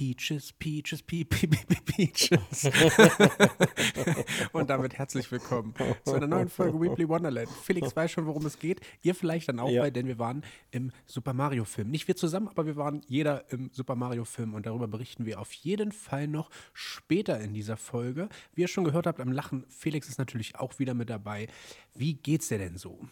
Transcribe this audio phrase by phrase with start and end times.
[0.00, 2.64] Peaches, Peaches, Pe Pe Pe Peaches.
[4.52, 5.74] und damit herzlich willkommen
[6.06, 7.50] zu einer neuen Folge Weebly Wonderland.
[7.50, 8.80] Felix weiß schon, worum es geht.
[9.02, 9.82] Ihr vielleicht dann auch, Ja.
[9.82, 11.90] weil, denn wir waren im Super Mario Film.
[11.90, 15.38] Nicht wir zusammen, aber wir waren jeder im Super Mario Film und darüber berichten wir
[15.38, 18.30] auf jeden Fall noch später in dieser Folge.
[18.54, 21.46] Wie ihr schon gehört habt am Lachen, Felix ist natürlich auch wieder mit dabei.
[21.94, 23.06] Wie geht's dir denn so?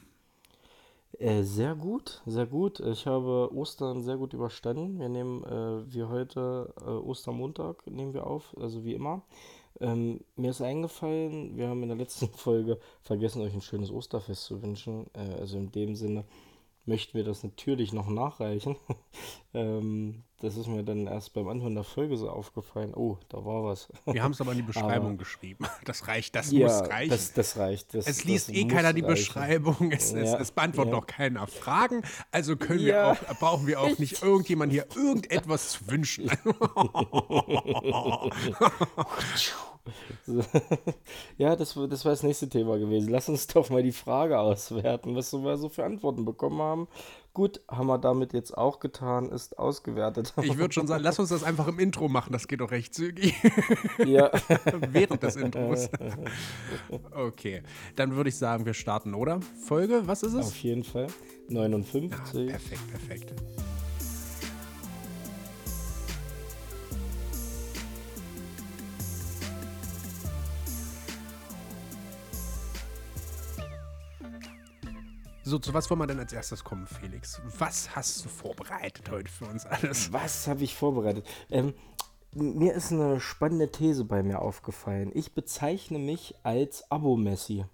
[1.19, 2.79] Äh, sehr gut, sehr gut.
[2.79, 5.01] Ich habe Ostern sehr gut überstanden.
[5.01, 9.23] Wir nehmen, äh, wir heute äh, Ostermontag nehmen wir auf, also wie immer.
[9.81, 14.45] Ähm, mir ist eingefallen, wir haben in der letzten Folge vergessen, euch ein schönes Osterfest
[14.45, 15.07] zu wünschen.
[15.13, 16.25] Äh, also in dem Sinne
[16.89, 18.77] möchten wir das natürlich noch nachreichen.
[19.55, 22.95] ähm, das ist mir dann erst beim Anhören der Folge so aufgefallen.
[22.95, 23.89] Oh, da war was.
[24.07, 25.67] Wir haben es aber in die Beschreibung Aber- geschrieben.
[25.85, 27.11] Das reicht, das ja, muss reichen.
[27.11, 27.95] Das, das reicht.
[27.95, 29.15] Das, Es liest eh keiner die reichen.
[29.15, 29.91] Beschreibung.
[29.93, 30.99] Es, es, Ja, es beantwortet ja.
[30.99, 32.03] auch keiner Fragen.
[32.31, 36.31] Also können wir auch, brauchen wir auch nicht irgendjemand hier irgendetwas zu wünschen.
[41.39, 43.11] Ja, das, war- das war das nächste Thema gewesen.
[43.11, 46.89] Lass uns doch mal die Frage auswerten, was wir so für Antworten bekommen haben.
[47.35, 50.33] Gut, haben wir damit jetzt auch getan, ist ausgewertet.
[50.43, 52.33] Ich würde schon sagen, lass uns das einfach im Intro machen.
[52.33, 53.35] Das geht doch recht zügig.
[54.05, 54.31] ja,
[54.91, 55.89] Während des Intros.
[57.15, 57.63] Okay,
[57.95, 59.39] dann würde ich sagen, wir starten, oder?
[59.67, 60.47] Folge, was ist es?
[60.49, 61.07] auf jeden Fall.
[61.49, 62.11] 59.
[62.49, 63.33] Perfekt, perfekt.
[75.49, 77.41] So, zu was wollen wir denn als erstes kommen, Felix?
[77.57, 80.13] Was hast du vorbereitet heute für uns alles?
[80.13, 81.27] Was habe ich vorbereitet?
[81.49, 81.73] Ähm,
[82.35, 85.11] mir ist eine spannende These bei mir aufgefallen.
[85.15, 87.65] Ich bezeichne mich als Abo-Messi.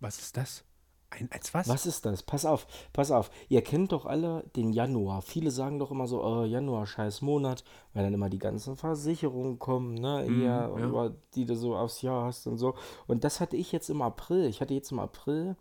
[0.00, 0.64] Was ist das?
[1.10, 1.68] Ein, als was?
[1.68, 2.22] Was ist das?
[2.22, 3.30] Pass auf, pass auf.
[3.50, 5.20] Ihr kennt doch alle den Januar.
[5.20, 9.58] Viele sagen doch immer so, oh, Januar, scheiß Monat, weil dann immer die ganzen Versicherungen
[9.58, 12.74] kommen, ne, Mhm, ja, über die du so aufs Jahr hast und so.
[13.06, 14.46] Und das hatte ich jetzt im April.
[14.46, 15.56] Ich hatte jetzt im April,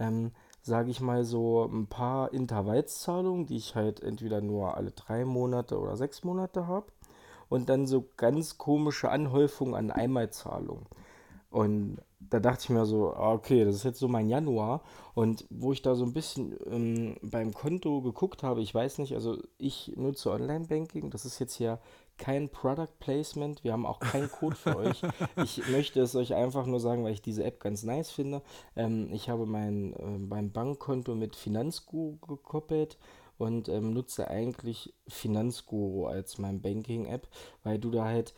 [0.00, 0.32] ähm,
[0.66, 5.78] sage ich mal so, ein paar Intervallszahlungen, die ich halt entweder nur alle drei Monate
[5.78, 6.86] oder sechs Monate habe.
[7.48, 10.86] Und dann so ganz komische Anhäufungen an Einmalzahlungen.
[11.56, 14.82] Und da dachte ich mir so, ah, okay, das ist jetzt so mein Januar.
[15.14, 19.14] Und wo ich da so ein bisschen ähm, beim Konto geguckt habe, ich weiß nicht,
[19.14, 21.78] also ich nutze Online-Banking, das ist jetzt hier
[22.18, 25.00] kein Product Placement, wir haben auch keinen Code für euch.
[25.42, 28.42] Ich möchte es euch einfach nur sagen, weil ich diese App ganz nice finde.
[28.76, 32.98] Ähm, ich habe mein äh, beim Bankkonto mit Finanzguru gekoppelt
[33.38, 37.28] und ähm, nutze eigentlich Finanzguru als mein Banking-App,
[37.62, 38.34] weil du da halt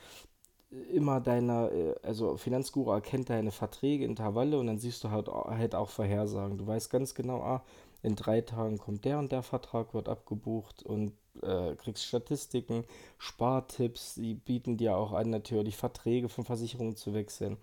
[0.70, 5.74] immer deine, äh, also Finanzguru erkennt deine Verträge, Intervalle und dann siehst du halt, halt
[5.74, 6.58] auch Vorhersagen.
[6.58, 7.64] Du weißt ganz genau, ah,
[8.02, 11.12] in drei Tagen kommt der und der Vertrag, wird abgebucht und
[11.42, 12.84] äh, kriegst Statistiken,
[13.16, 17.56] Spartipps, die bieten dir auch an, natürlich Verträge von Versicherungen zu wechseln.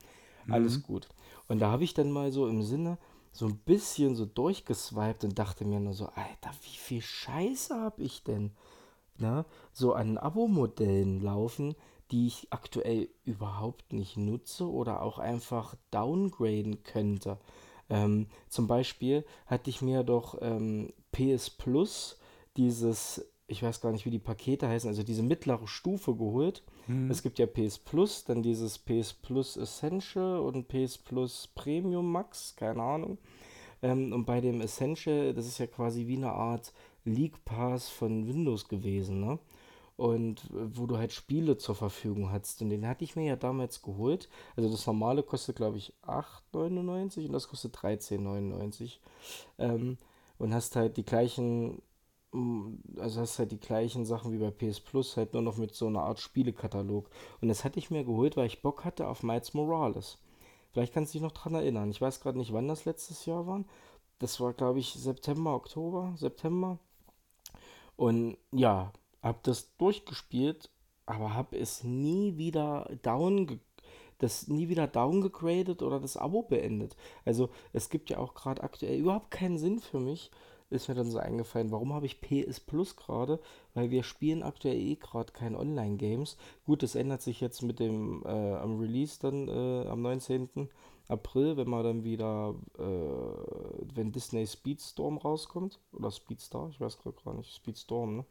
[0.48, 1.08] Alles gut.
[1.48, 3.00] Und da habe ich dann mal so im Sinne
[3.32, 8.04] so ein bisschen so durchgeswiped und dachte mir nur so, Alter, wie viel Scheiße habe
[8.04, 8.52] ich denn?
[9.18, 11.76] ne, so an Abo-Modellen laufen,
[12.12, 17.38] die ich aktuell überhaupt nicht nutze oder auch einfach downgraden könnte.
[17.90, 22.20] Ähm, zum Beispiel hatte ich mir doch ähm, PS Plus
[22.58, 26.64] dieses, ich weiß gar nicht, wie die Pakete heißen, also diese mittlere Stufe geholt.
[27.10, 32.56] Es gibt ja PS Plus, dann dieses PS Plus Essential und PS Plus Premium Max,
[32.56, 33.18] keine Ahnung.
[33.82, 36.74] Ähm, und bei dem Essential, das ist ja quasi wie eine Art
[37.04, 39.40] League Pass von Windows gewesen, ne?
[39.98, 42.62] Und wo du halt Spiele zur Verfügung hattest.
[42.62, 44.30] Und den hatte ich mir ja damals geholt.
[44.58, 49.00] Also das normale kostet, glaube ich, 8,99 und das kostet 13,99.
[49.58, 49.98] Ähm,
[50.38, 51.82] und hast halt die gleichen,
[52.34, 55.74] mm, also hast halt die gleichen Sachen wie bei PS Plus, halt nur noch mit
[55.74, 57.10] so einer Art Spielekatalog.
[57.42, 60.18] Und das hatte ich mir geholt, weil ich Bock hatte auf Miles Morales.
[60.74, 61.90] Vielleicht kannst du dich noch dran erinnern.
[61.90, 63.64] Ich weiß gerade nicht, wann das letztes Jahr war.
[64.20, 66.80] Das war, glaube ich, September, Oktober, September.
[67.96, 68.92] Und ja,
[69.26, 70.70] habe das durchgespielt,
[71.06, 73.60] aber habe es nie wieder down
[74.18, 76.96] das nie wieder downgegradet oder das Abo beendet.
[77.26, 80.32] Also es gibt ja auch gerade aktuell überhaupt keinen Sinn für mich.
[80.70, 83.40] Ist mir dann so eingefallen, warum habe ich PS Plus gerade?
[83.74, 86.38] Weil wir spielen aktuell eh gerade keine Online-Games.
[86.66, 90.70] Gut, das ändert sich jetzt mit dem äh, am Release dann äh, am 19.
[91.08, 92.82] April, wenn man dann wieder, äh,
[93.94, 95.80] wenn Disney Speedstorm rauskommt.
[95.94, 97.54] Oder Speedstar, ich weiß gerade gar nicht.
[97.56, 98.26] Speedstorm, ne?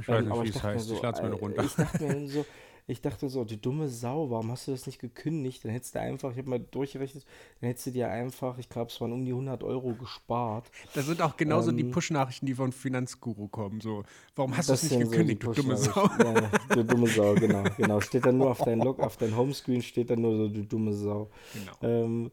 [0.00, 0.86] Ich weiß Ähm, nicht, wie es heißt.
[0.88, 1.64] so, ich lade es mir äh, runter.
[1.64, 2.44] Ich dachte mir dann so,
[2.86, 5.64] ich dachte so, die dumme Sau, warum hast du das nicht gekündigt?
[5.64, 7.24] Dann hättest du einfach, ich habe mal durchgerechnet,
[7.60, 10.70] dann hättest du dir einfach, ich glaube, es waren um die 100 Euro gespart.
[10.94, 13.80] Das sind auch genauso ähm, die Push-Nachrichten, die von Finanzguru kommen.
[13.80, 14.02] So,
[14.34, 16.10] warum hast du es nicht gekündigt, so du dumme Sau?
[16.18, 18.00] Ja, du dumme Sau, genau, genau.
[18.00, 20.92] Steht dann nur auf deinem Log, auf deinem Homescreen steht dann nur so, du dumme
[20.92, 21.30] Sau.
[21.54, 21.72] Genau.
[21.82, 22.30] Ähm,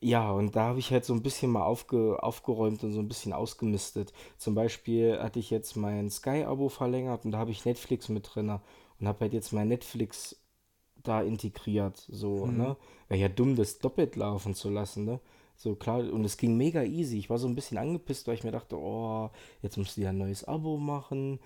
[0.00, 3.08] ja, und da habe ich halt so ein bisschen mal aufge, aufgeräumt und so ein
[3.08, 4.12] bisschen ausgemistet.
[4.36, 8.60] Zum Beispiel hatte ich jetzt mein Sky-Abo verlängert und da habe ich Netflix mit drin
[9.00, 10.36] und habe halt jetzt mein Netflix
[11.02, 12.04] da integriert.
[12.08, 12.56] So, mhm.
[12.56, 12.76] ne?
[13.08, 15.20] Wäre ja dumm, das doppelt laufen zu lassen, ne?
[15.58, 17.18] So klar, und es ging mega easy.
[17.18, 19.30] Ich war so ein bisschen angepisst, weil ich mir dachte, oh,
[19.62, 21.40] jetzt musst du ja ein neues Abo machen.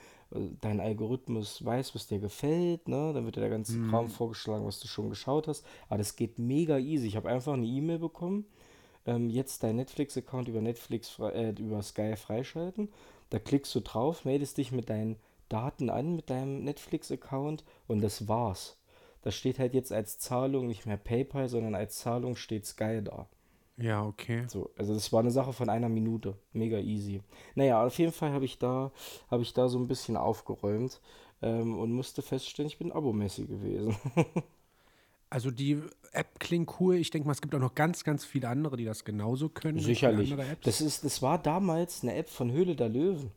[0.61, 3.12] Dein Algorithmus weiß, was dir gefällt, ne?
[3.12, 3.91] Dann wird dir der ganze mhm.
[3.91, 5.64] Kram vorgeschlagen, was du schon geschaut hast.
[5.88, 7.06] Aber das geht mega easy.
[7.06, 8.46] Ich habe einfach eine E-Mail bekommen.
[9.06, 12.88] Ähm, jetzt dein Netflix-Account über Netflix äh, über Sky freischalten.
[13.31, 15.17] Da klickst du drauf, meldest dich mit deinen
[15.50, 18.79] Daten an mit deinem Netflix-Account und das war's.
[19.23, 23.29] Da steht halt jetzt als Zahlung nicht mehr PayPal, sondern als Zahlung steht Sky da.
[23.76, 24.44] Ja, okay.
[24.47, 26.37] So, also das war eine Sache von einer Minute.
[26.52, 27.23] Mega easy.
[27.55, 28.93] Naja, auf jeden Fall habe ich da,
[29.31, 31.00] habe ich da so ein bisschen aufgeräumt
[31.43, 33.96] ähm, und musste feststellen, ich bin abomäßig gewesen.
[35.31, 35.82] also die
[36.12, 36.96] App klingt cool.
[36.96, 39.79] Ich denke mal, es gibt auch noch ganz, ganz viele andere, die das genauso können.
[39.79, 40.35] Sicherlich.
[40.62, 43.31] Das, ist, das war damals eine App von Höhle der Löwen.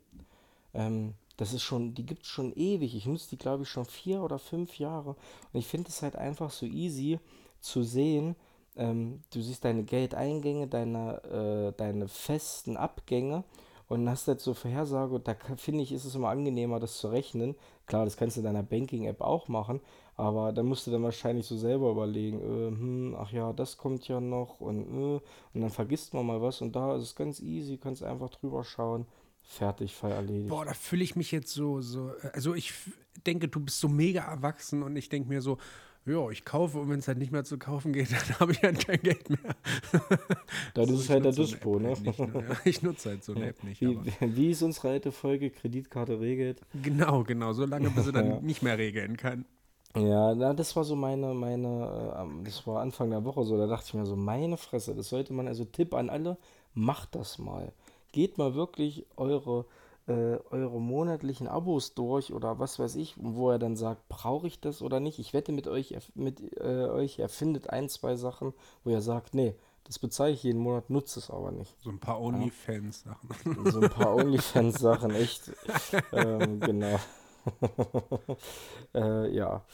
[0.74, 2.94] Ähm, das ist schon, die gibt es schon ewig.
[2.94, 5.16] Ich nutze die, glaube ich, schon vier oder fünf Jahre.
[5.52, 7.18] Und ich finde es halt einfach so easy
[7.60, 8.36] zu sehen.
[8.76, 13.44] Ähm, du siehst deine Geldeingänge, deine, äh, deine festen Abgänge
[13.88, 15.20] und hast halt so Vorhersage.
[15.20, 17.54] Da finde ich, ist es immer angenehmer, das zu rechnen.
[17.86, 19.80] Klar, das kannst du in deiner Banking-App auch machen,
[20.16, 24.08] aber da musst du dann wahrscheinlich so selber überlegen, äh, hm, ach ja, das kommt
[24.08, 25.20] ja noch und, äh,
[25.52, 28.64] und dann vergisst man mal was und da ist es ganz easy, kannst einfach drüber
[28.64, 29.06] schauen
[29.44, 30.48] fertig, Fall erledigt.
[30.48, 32.72] Boah, da fühle ich mich jetzt so, so, also ich
[33.26, 35.58] denke, du bist so mega erwachsen und ich denke mir so,
[36.06, 38.62] ja, ich kaufe und wenn es halt nicht mehr zu kaufen geht, dann habe ich
[38.62, 39.56] halt kein Geld mehr.
[40.74, 41.94] Das so, ist halt der Dispo, ne?
[42.02, 42.20] Nicht,
[42.64, 43.80] ich nutze halt so eine App nicht.
[43.80, 46.60] Wie, wie ist unsere alte Folge Kreditkarte regelt?
[46.82, 48.40] Genau, genau, so lange, bis sie dann ja.
[48.40, 49.46] nicht mehr regeln kann.
[49.96, 53.66] Ja, na, das war so meine, meine, äh, das war Anfang der Woche so, da
[53.66, 56.36] dachte ich mir so, meine Fresse, das sollte man, also Tipp an alle,
[56.74, 57.72] macht das mal
[58.14, 59.66] geht mal wirklich eure,
[60.06, 64.60] äh, eure monatlichen Abos durch oder was weiß ich, wo er dann sagt, brauche ich
[64.60, 65.18] das oder nicht.
[65.18, 69.34] Ich wette mit euch, mit äh, euch, er findet ein, zwei Sachen, wo er sagt,
[69.34, 71.76] nee, das bezahle ich jeden Monat, nutze es aber nicht.
[71.82, 73.28] So ein paar OnlyFans-Sachen.
[73.70, 75.50] So ein paar OnlyFans-Sachen, echt.
[76.12, 76.98] ähm, genau.
[78.94, 79.64] äh, ja.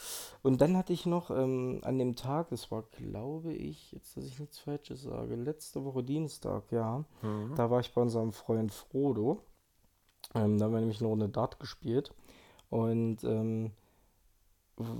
[0.42, 4.24] Und dann hatte ich noch ähm, an dem Tag, das war, glaube ich, jetzt, dass
[4.24, 7.54] ich nichts Falsches sage, letzte Woche Dienstag, ja, mhm.
[7.56, 9.42] da war ich bei unserem Freund Frodo.
[10.34, 12.12] Ähm, da haben wir nämlich eine Runde Dart gespielt.
[12.68, 13.72] Und ähm,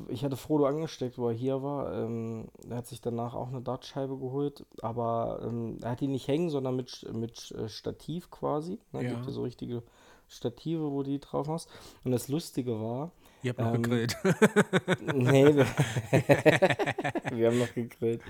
[0.09, 1.95] ich hatte Frodo angesteckt, wo er hier war.
[1.95, 6.29] Ähm, er hat sich danach auch eine Dartscheibe geholt, aber ähm, er hat die nicht
[6.29, 8.79] hängen, sondern mit, mit äh, Stativ quasi.
[8.93, 9.05] Ne?
[9.05, 9.11] Ja.
[9.11, 9.83] Gibt ja so richtige
[10.31, 11.69] Stative, wo du die drauf hast.
[12.05, 13.11] Und das Lustige war.
[13.43, 14.17] Ihr habt noch ähm, gegrillt.
[15.15, 15.67] nee, wir,
[17.37, 18.23] wir, haben noch gegrillt.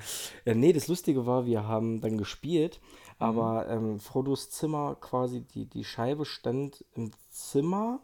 [0.45, 2.81] Ja, nee, das Lustige war, wir haben dann gespielt,
[3.19, 3.91] aber mhm.
[3.91, 8.01] ähm, Frodos Zimmer quasi, die, die Scheibe stand im Zimmer,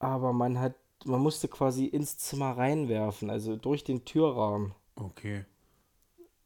[0.00, 0.74] aber man hat,
[1.04, 4.74] man musste quasi ins Zimmer reinwerfen, also durch den Türrahmen.
[4.96, 5.44] Okay.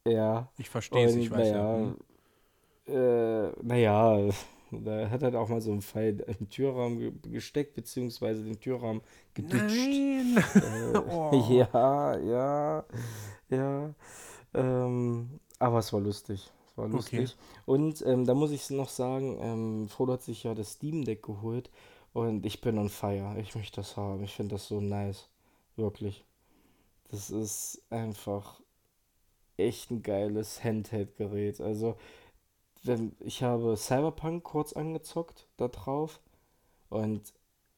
[0.06, 0.48] Ja.
[0.58, 1.86] Ich verstehe es, ich weiß naja, ja.
[1.86, 1.96] Hm.
[2.84, 4.32] Äh, naja,
[4.72, 9.02] da hat er auch mal so einen Pfeil im Türrahmen gesteckt, beziehungsweise den Türrahmen
[9.34, 9.76] geditscht.
[9.76, 10.44] Nein!
[10.54, 11.32] Äh, oh.
[11.50, 12.84] Ja, ja,
[13.50, 13.94] ja.
[14.54, 16.50] Ähm, aber es war lustig.
[16.66, 17.20] Es war lustig.
[17.20, 17.32] Okay.
[17.66, 21.22] Und ähm, da muss ich noch sagen, ähm, Frodo hat sich ja das Steam Deck
[21.22, 21.70] geholt
[22.12, 23.36] und ich bin on fire.
[23.38, 24.22] Ich möchte das haben.
[24.24, 25.28] Ich finde das so nice.
[25.76, 26.24] Wirklich.
[27.10, 28.60] Das ist einfach
[29.56, 31.60] echt ein geiles Handheld-Gerät.
[31.60, 31.96] Also
[33.20, 36.20] ich habe Cyberpunk kurz angezockt da drauf
[36.88, 37.32] und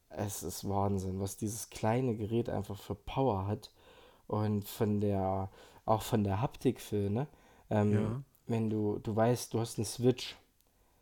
[0.09, 3.71] es ist Wahnsinn, was dieses kleine Gerät einfach für Power hat
[4.27, 5.49] und von der,
[5.85, 7.27] auch von der Haptik für, ne?
[7.69, 8.23] Ähm, ja.
[8.47, 10.35] Wenn du, du weißt, du hast einen Switch,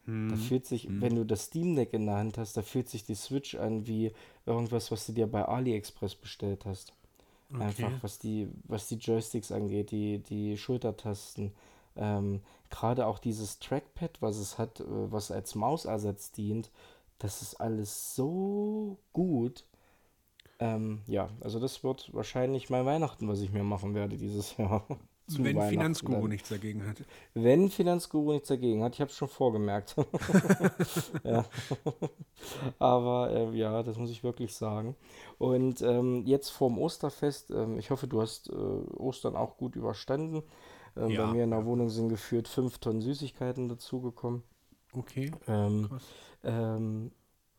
[0.05, 0.29] hm.
[0.29, 1.01] da fühlt sich, hm.
[1.01, 3.85] wenn du das Steam Deck in der Hand hast, da fühlt sich die Switch an
[3.87, 4.11] wie
[4.45, 6.93] irgendwas, was du dir bei AliExpress bestellt hast.
[7.53, 7.63] Okay.
[7.63, 11.51] Einfach, was die, was die Joysticks angeht, die, die Schultertasten,
[11.95, 16.71] ähm, Gerade auch dieses Trackpad, was es hat, äh, was als Mausersatz dient,
[17.19, 19.63] das ist alles so gut.
[20.59, 24.85] Ähm, ja, also das wird wahrscheinlich mein Weihnachten, was ich mir machen werde dieses Jahr.
[25.27, 26.97] Wenn Finanzguru nichts dagegen hat.
[27.33, 29.95] Wenn Finanzguru nichts dagegen hat, ich habe es schon vorgemerkt.
[31.23, 31.45] ja.
[32.79, 34.95] Aber äh, ja, das muss ich wirklich sagen.
[35.37, 40.43] Und ähm, jetzt vorm Osterfest, ähm, ich hoffe, du hast äh, Ostern auch gut überstanden.
[40.95, 41.25] Ähm, Ja.
[41.25, 44.43] Bei mir in der Wohnung sind geführt fünf Tonnen Süßigkeiten dazugekommen.
[44.95, 45.89] Okay, Ähm,
[46.43, 47.11] ähm,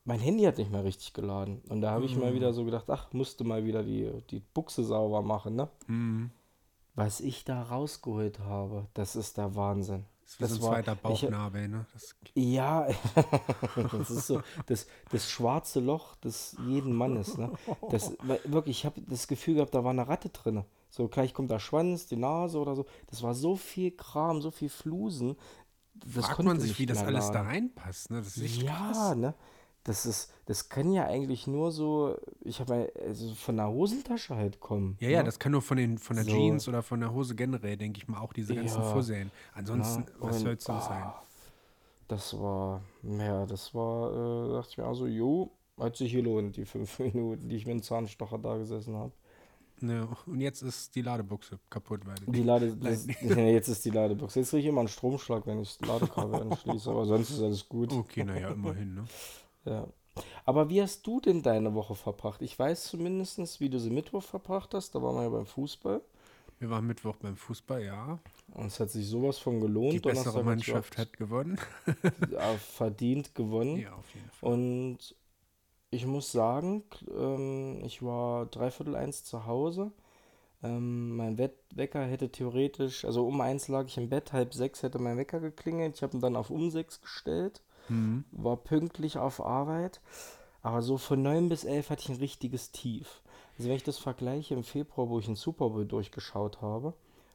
[0.05, 1.63] mein Handy hat nicht mehr richtig geladen.
[1.69, 2.35] Und da habe ich mal Mhm.
[2.37, 5.69] wieder so gedacht, ach, musste mal wieder die, die Buchse sauber machen, ne?
[5.87, 6.31] Mhm.
[6.95, 10.05] Was ich da rausgeholt habe, das ist der Wahnsinn.
[10.23, 11.87] Das ist wie so ein war- zweiter ich- Bauchnabel, ne?
[11.93, 12.87] Das, Ja,
[13.93, 17.37] das ist so das, das schwarze Loch des jeden Mannes.
[17.37, 17.51] Ne?
[17.91, 18.13] Das,
[18.45, 20.65] wirklich, ich habe das Gefühl gehabt, da war eine Ratte drin.
[20.95, 22.87] So gleich kommt der Schwanz, die Nase oder so.
[23.09, 25.35] Das war so viel Kram, so viel Flusen.
[25.95, 27.49] Das fragt man sich, wie das alles da laden.
[27.49, 28.19] reinpasst, ne?
[28.19, 29.17] Das ist echt Ja, krass.
[29.17, 29.35] ne?
[29.83, 34.61] Das ist, das kann ja eigentlich nur so, ich habe also von der Hosentasche halt
[34.61, 34.97] kommen.
[35.01, 35.25] Ja, ja, ne?
[35.25, 36.31] das kann nur von, den, von der So.
[36.31, 38.93] Jeans oder von der Hose generell, denke ich mal, auch diese ganzen Ja.
[38.93, 39.33] Fusseln.
[39.53, 41.13] Ansonsten, Ja, was soll es sonst sein?
[42.09, 46.65] Das war, ja, das war, äh, dachte ich mir also, jo, hat sich gelohnt, die
[46.67, 49.13] fünf Minuten, die ich mit dem Zahnstocher da gesessen habe.
[49.81, 53.91] Ne, und jetzt ist die Ladebuchse kaputt, weil Die Lade, das, nee, jetzt ist die
[53.91, 54.35] Ladebox.
[54.37, 57.69] Jetzt kriege ich immer einen Stromschlag, wenn ich das Ladekabel anschließe, aber sonst ist alles
[57.69, 57.93] gut.
[57.93, 59.05] Okay, naja, immerhin, ne?
[59.67, 59.87] Ja.
[60.45, 62.43] Aber wie hast du denn deine Woche verbracht?
[62.43, 64.95] Ich weiß zumindest, wie du sie Mittwoch verbracht hast.
[64.95, 66.03] Da waren wir ja beim Fußball.
[66.59, 68.19] Wir waren Mittwoch beim Fußball, ja.
[68.53, 69.95] Und es hat sich sowas von gelohnt.
[69.95, 71.59] Die bessere Donnerstag Mannschaft hat gewonnen.
[72.31, 73.79] ja, verdient gewonnen.
[73.79, 74.53] Ja, auf jeden Fall.
[74.53, 75.17] Und
[75.95, 76.83] ich muss sagen,
[77.17, 79.93] ähm, ich war dreiviertel eins zu Hause.
[80.63, 84.83] Ähm, mein Wett Wecker hätte theoretisch, also um eins lag ich im Bett, halb sechs
[84.83, 85.97] hätte mein Wecker geklingelt.
[85.97, 88.25] Ich habe ihn dann auf um sechs gestellt, Mhm.
[88.33, 90.01] war pünktlich auf Arbeit.
[90.63, 93.21] Aber so von neun bis elf hatte ich ein richtiges Tief.
[93.59, 96.95] Also wenn ich das vergleiche im Februar, wo ich den Super Bowl durchgeschaut habe,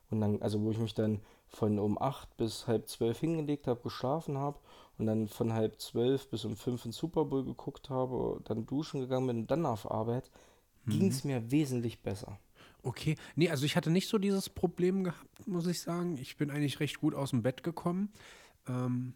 [0.10, 3.82] und dann, also wo ich mich dann von um acht bis halb zwölf hingelegt habe,
[3.82, 4.60] geschlafen habe
[4.98, 9.02] und dann von halb zwölf bis um fünf den Super Bowl geguckt habe, dann duschen
[9.02, 10.30] gegangen bin und dann auf Arbeit,
[10.88, 12.40] ging es mir wesentlich besser.
[12.82, 16.18] Okay, nee, also ich hatte nicht so dieses Problem gehabt, muss ich sagen.
[16.18, 18.12] Ich bin eigentlich recht gut aus dem Bett gekommen.
[18.68, 19.14] Ähm,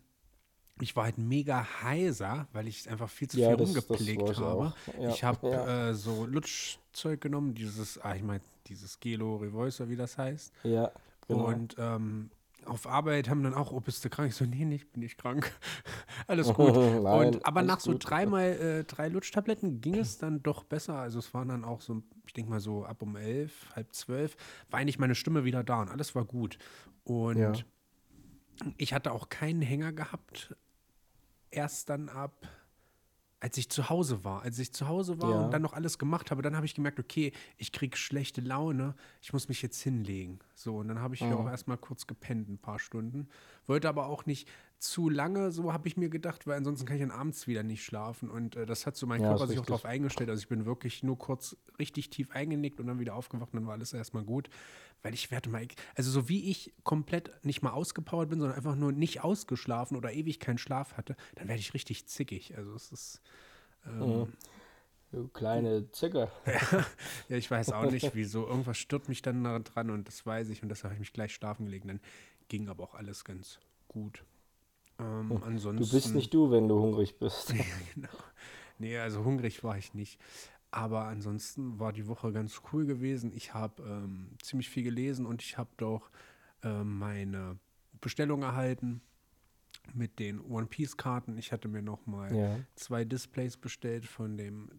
[0.82, 4.30] ich war halt mega heiser, weil ich einfach viel zu Ja, viel das- das rumgepflegt
[4.32, 4.74] ich habe.
[5.00, 5.90] Ja, ich habe ja.
[5.90, 10.52] äh, so Lutschzeug genommen, dieses, ah, ich meine, dieses Gelo Revolver, wie das heißt.
[10.64, 10.92] Ja,
[11.28, 11.46] genau.
[11.46, 12.30] Und ähm,
[12.66, 14.30] auf Arbeit haben dann auch, oh, bist du krank?
[14.30, 15.52] Ich so, nee, ich bin nicht krank.
[16.28, 16.74] Alles gut.
[16.76, 18.10] Nein, und, aber nach so gut.
[18.10, 20.96] dreimal äh, drei Lutschtabletten ging es dann doch besser.
[20.96, 24.36] Also es waren dann auch so, ich denke mal so ab um elf, halb zwölf,
[24.70, 26.58] war eigentlich meine Stimme wieder da und alles war gut.
[27.04, 27.54] Und Ja.
[28.78, 30.56] ich hatte auch keinen Hänger gehabt.
[31.52, 32.48] Erst dann ab,
[33.44, 34.42] als ich zu Hause war.
[34.44, 35.42] Als ich zu Hause war Ja.
[35.44, 38.96] und dann noch alles gemacht habe, dann habe ich gemerkt, okay, ich kriege schlechte Laune,
[39.22, 40.40] ich muss mich jetzt hinlegen.
[40.56, 43.28] So, und dann habe ich hier auch erstmal kurz gepennt, ein paar Stunden.
[43.68, 44.48] Wollte aber auch nicht
[44.84, 47.84] zu lange, so habe ich mir gedacht, weil ansonsten kann ich dann abends wieder nicht
[47.84, 48.30] schlafen.
[48.30, 50.30] Und äh, das hat so mein Ja, Körper sich auch darauf eingestellt.
[50.30, 53.68] Also ich bin wirklich nur kurz richtig tief eingenickt und dann wieder aufgewacht und dann
[53.68, 54.50] war alles erstmal gut.
[55.02, 58.76] Weil ich werde mal, also so wie ich komplett nicht mal ausgepowert bin, sondern einfach
[58.76, 62.56] nur nicht ausgeschlafen oder ewig keinen Schlaf hatte, dann werde ich richtig zickig.
[62.58, 63.22] Also es ist,
[63.86, 64.28] ähm,
[65.12, 66.32] Du kleine Zicke.
[67.30, 68.48] ja, ich weiß auch nicht, wieso.
[68.48, 71.14] Irgendwas stört mich dann da dran und das weiß ich und deshalb habe ich mich
[71.14, 71.88] gleich schlafen gelegen.
[71.88, 72.02] Dann
[72.48, 74.26] ging aber auch alles ganz gut.
[75.00, 75.84] Ähm, ansonsten.
[75.84, 77.54] Du bist nicht du, wenn du hungrig bist.
[77.54, 78.08] Ja, genau.
[78.80, 80.20] Nee, also hungrig war ich nicht.
[80.72, 83.32] Aber ansonsten war die Woche ganz cool gewesen.
[83.34, 86.10] Ich habe ähm, ziemlich viel gelesen und ich habe doch
[86.64, 87.60] ähm, meine
[88.02, 89.02] Bestellung erhalten
[89.94, 91.38] mit den One Piece Karten.
[91.38, 92.60] Ich hatte mir noch mal Ja.
[92.76, 94.70] zwei Displays bestellt von dem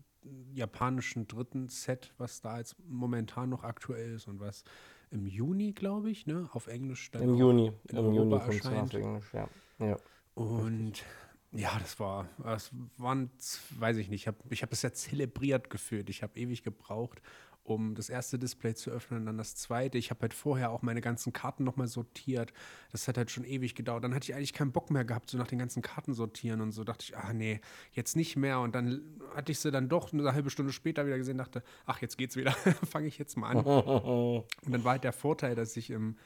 [0.54, 4.64] japanischen dritten Set, was da jetzt momentan noch aktuell ist und was
[5.10, 7.72] im Juni, glaube ich, ne, auf Englisch dann Im auch Juni.
[7.88, 8.82] in Im Juni Europa es erscheint.
[8.82, 9.48] auf Englisch, ja.
[9.78, 9.96] Ja.
[10.34, 11.04] Und
[11.52, 13.30] ja, das war, das waren,
[13.78, 16.10] weiß ich nicht, ich habe ich hab es ja zelebriert gefühlt.
[16.10, 17.22] Ich habe ewig gebraucht,
[17.62, 19.96] um das erste Display zu öffnen und dann das zweite.
[19.96, 22.52] Ich habe halt vorher auch meine ganzen Karten nochmal sortiert.
[22.90, 24.02] Das hat halt schon ewig gedauert.
[24.02, 26.72] Dann hatte ich eigentlich keinen Bock mehr gehabt, so nach den ganzen Karten sortieren und
[26.72, 27.60] so dachte ich, ah nee,
[27.92, 28.58] jetzt nicht mehr.
[28.58, 32.02] Und dann hatte ich sie dann doch eine halbe Stunde später wieder gesehen, dachte, ach,
[32.02, 32.50] jetzt geht's wieder,
[32.90, 33.58] fange ich jetzt mal an.
[33.64, 36.16] Und dann war halt der Vorteil, dass ich im,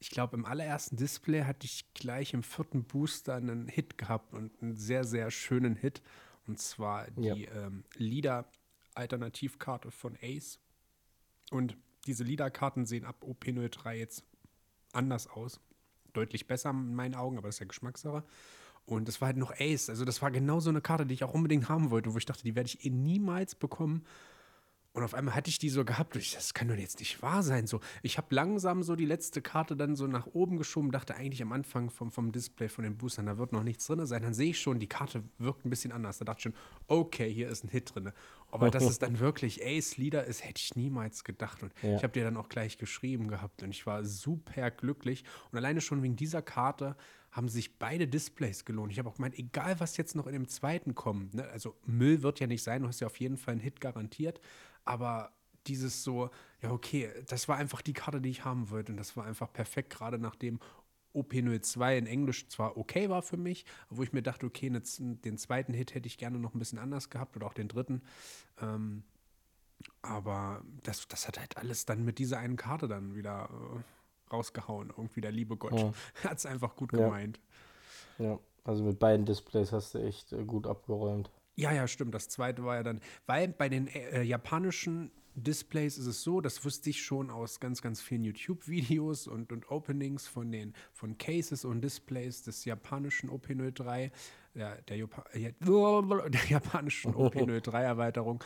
[0.00, 4.50] ich glaube, im allerersten Display hatte ich gleich im vierten Booster einen Hit gehabt und
[4.62, 6.02] einen sehr, sehr schönen Hit.
[6.46, 7.34] Und zwar Ja.
[7.34, 10.58] die ähm, Leader-Alternativkarte von Ace.
[11.50, 11.76] Und
[12.06, 14.24] diese Leader-Karten sehen ab OP03 jetzt
[14.92, 15.60] anders aus.
[16.12, 18.24] Deutlich besser in meinen Augen, aber das ist ja Geschmackssache.
[18.86, 19.90] Und das war halt noch Ace.
[19.90, 22.24] Also, das war genau so eine Karte, die ich auch unbedingt haben wollte, wo ich
[22.24, 24.04] dachte, die werde ich eh niemals bekommen.
[24.92, 26.16] Und auf einmal hatte ich die so gehabt.
[26.16, 27.68] Ich, das kann doch jetzt nicht wahr sein.
[27.68, 31.42] So, ich habe langsam so die letzte Karte dann so nach oben geschoben, dachte eigentlich
[31.42, 34.22] am Anfang vom, vom Display von den Boostern, da wird noch nichts drin sein.
[34.22, 36.18] Dann sehe ich schon, die Karte wirkt ein bisschen anders.
[36.18, 36.54] Da dachte ich schon,
[36.88, 38.10] okay, hier ist ein Hit drin.
[38.50, 41.62] Aber dass es dann wirklich Ace Leader ist, hätte ich niemals gedacht.
[41.62, 41.94] Und ja.
[41.94, 45.22] ich habe dir dann auch gleich geschrieben gehabt und ich war super glücklich.
[45.52, 46.96] Und alleine schon wegen dieser Karte
[47.30, 48.90] haben sich beide Displays gelohnt.
[48.90, 52.22] Ich habe auch gemeint, egal was jetzt noch in dem zweiten kommt, ne, also Müll
[52.22, 54.40] wird ja nicht sein, du hast ja auf jeden Fall einen Hit garantiert,
[54.84, 55.32] aber
[55.66, 56.30] dieses so,
[56.62, 58.92] ja, okay, das war einfach die Karte, die ich haben wollte.
[58.92, 60.58] Und das war einfach perfekt, gerade nachdem
[61.14, 65.74] OP02 in Englisch zwar okay war für mich, wo ich mir dachte, okay, den zweiten
[65.74, 68.02] Hit hätte ich gerne noch ein bisschen anders gehabt oder auch den dritten.
[68.60, 69.02] Ähm,
[70.02, 74.90] aber das, das hat halt alles dann mit dieser einen Karte dann wieder äh, rausgehauen.
[74.90, 75.92] Irgendwie der liebe Gott ja.
[76.24, 77.04] hat es einfach gut ja.
[77.04, 77.40] gemeint.
[78.18, 81.30] Ja, also mit beiden Displays hast du echt äh, gut abgeräumt.
[81.60, 82.14] Ja, ja, stimmt.
[82.14, 86.64] Das zweite war ja dann, weil bei den äh, japanischen Displays ist es so, das
[86.64, 91.66] wusste ich schon aus ganz, ganz vielen YouTube-Videos und, und Openings von den von Cases
[91.66, 94.10] und Displays des japanischen OP03,
[94.54, 98.42] der, der, Japa der japanischen OP03-Erweiterung,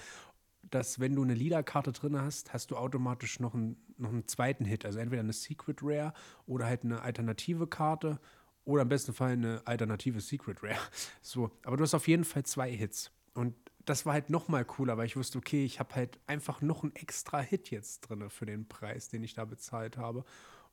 [0.62, 4.64] dass wenn du eine Leader-Karte drin hast, hast du automatisch noch einen, noch einen zweiten
[4.64, 4.84] Hit.
[4.84, 6.12] Also entweder eine Secret Rare
[6.46, 8.18] oder halt eine alternative Karte
[8.64, 10.78] oder im besten Fall eine alternative Secret Rare.
[11.22, 13.10] So, aber du hast auf jeden Fall zwei Hits.
[13.34, 13.54] Und
[13.84, 16.82] das war halt noch mal cooler, weil ich wusste, okay, ich habe halt einfach noch
[16.82, 20.24] einen extra Hit jetzt drin für den Preis, den ich da bezahlt habe.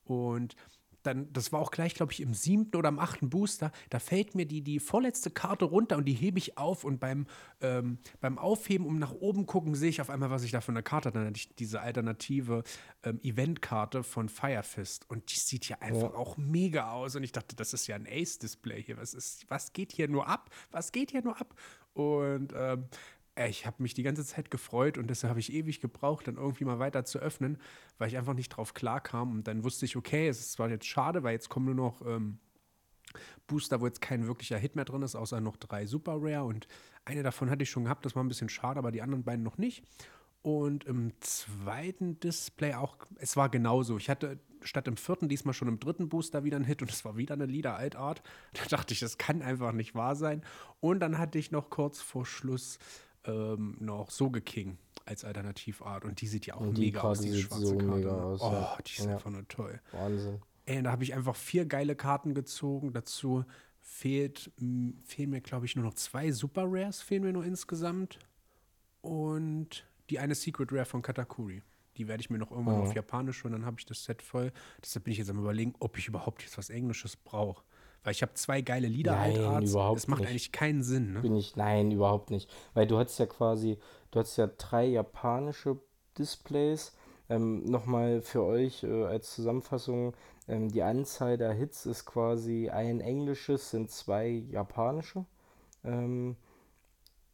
[0.04, 0.56] Und
[1.02, 4.34] dann, das war auch gleich, glaube ich, im siebten oder im achten Booster, da fällt
[4.34, 7.26] mir die, die vorletzte Karte runter und die hebe ich auf und beim,
[7.60, 10.72] ähm, beim Aufheben, um nach oben gucken, sehe ich auf einmal, was ich da für
[10.72, 11.18] eine Karte hatte.
[11.18, 12.62] Dann hatte ich diese alternative
[13.02, 16.14] ähm, Eventkarte von Firefist und die sieht ja einfach ja.
[16.14, 18.96] auch mega aus und ich dachte, das ist ja ein Ace-Display hier.
[18.96, 20.50] Was, ist, was geht hier nur ab?
[20.70, 21.54] Was geht hier nur ab?
[21.94, 22.86] Und ähm,
[23.48, 26.64] ich habe mich die ganze Zeit gefreut und deshalb habe ich ewig gebraucht, dann irgendwie
[26.64, 27.58] mal weiter zu öffnen,
[27.98, 29.32] weil ich einfach nicht drauf klarkam.
[29.32, 32.06] Und dann wusste ich, okay, es ist zwar jetzt schade, weil jetzt kommen nur noch
[32.06, 32.38] ähm,
[33.46, 36.44] Booster, wo jetzt kein wirklicher Hit mehr drin ist, außer noch drei Super Rare.
[36.44, 36.68] Und
[37.04, 39.42] eine davon hatte ich schon gehabt, das war ein bisschen schade, aber die anderen beiden
[39.42, 39.82] noch nicht.
[40.42, 43.96] Und im zweiten Display auch, es war genauso.
[43.96, 47.04] Ich hatte statt im vierten diesmal schon im dritten Booster wieder einen Hit und es
[47.04, 48.22] war wieder eine Lieder Altart.
[48.52, 50.42] Da dachte ich, das kann einfach nicht wahr sein.
[50.80, 52.78] Und dann hatte ich noch kurz vor Schluss
[53.24, 57.34] ähm, noch Soge King als Alternativart und die sieht ja auch und mega aus, die
[57.40, 58.12] schwarze so Karte.
[58.12, 58.78] Aus, oh, ja.
[58.86, 59.12] die ist ja.
[59.12, 59.80] einfach nur toll.
[59.92, 60.40] Wahnsinn.
[60.64, 62.92] Ey, da habe ich einfach vier geile Karten gezogen.
[62.92, 63.44] Dazu
[63.80, 64.52] fehlt,
[65.04, 68.18] fehlen mir, glaube ich, nur noch zwei Super Rares, fehlen mir nur insgesamt.
[69.00, 71.62] Und die eine Secret Rare von Katakuri.
[71.96, 72.84] Die werde ich mir noch irgendwann oh.
[72.84, 74.52] auf Japanisch und dann habe ich das Set voll.
[74.82, 77.62] Deshalb bin ich jetzt am überlegen, ob ich überhaupt jetzt was Englisches brauche.
[78.04, 79.70] Weil ich habe zwei geile Lieder nein, Altarts.
[79.70, 80.30] Überhaupt das macht nicht.
[80.30, 81.20] eigentlich keinen Sinn, ne?
[81.20, 82.50] Bin ich, nein, überhaupt nicht.
[82.74, 83.78] Weil du hast ja quasi,
[84.10, 85.78] du hast ja drei japanische
[86.18, 86.92] Displays.
[87.28, 90.14] Ähm, Nochmal für euch äh, als Zusammenfassung,
[90.48, 95.24] ähm, die Anzahl der Hits ist quasi ein englisches, sind zwei japanische.
[95.84, 96.36] Ähm,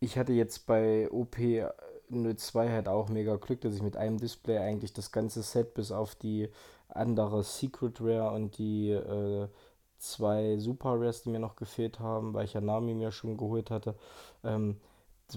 [0.00, 1.36] ich hatte jetzt bei OP
[2.10, 5.90] 02 halt auch mega Glück, dass ich mit einem Display eigentlich das ganze Set bis
[5.90, 6.48] auf die
[6.88, 9.48] andere Secret Rare und die äh,
[9.98, 13.70] zwei Super Rares, die mir noch gefehlt haben, weil ich ja Nami mir schon geholt
[13.70, 13.94] hatte,
[14.44, 14.76] ähm,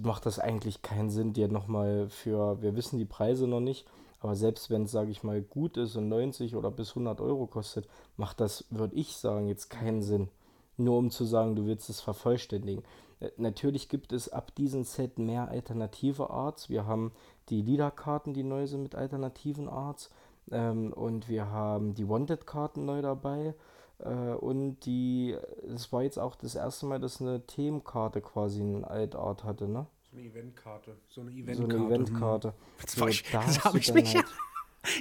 [0.01, 3.87] macht das eigentlich keinen Sinn, dir nochmal für, wir wissen die Preise noch nicht,
[4.21, 7.47] aber selbst wenn es, sage ich mal, gut ist und 90 oder bis 100 Euro
[7.47, 10.29] kostet, macht das, würde ich sagen, jetzt keinen Sinn.
[10.77, 12.83] Nur um zu sagen, du willst es vervollständigen.
[13.19, 16.69] Äh, natürlich gibt es ab diesem Set mehr alternative Arts.
[16.69, 17.11] Wir haben
[17.49, 20.11] die Leader-Karten, die neu sind mit alternativen Arts.
[20.51, 23.55] Ähm, und wir haben die Wanted-Karten neu dabei.
[24.03, 25.35] Äh, und die,
[25.73, 29.87] es war jetzt auch das erste Mal, dass eine Themenkarte quasi eine Altart hatte, ne?
[30.09, 30.97] So eine Eventkarte.
[31.07, 31.71] So eine Eventkarte.
[31.71, 32.47] So eine Eventkarte.
[32.49, 32.55] Hm.
[32.79, 34.25] Jetzt, so, ich, jetzt habe ich mich halt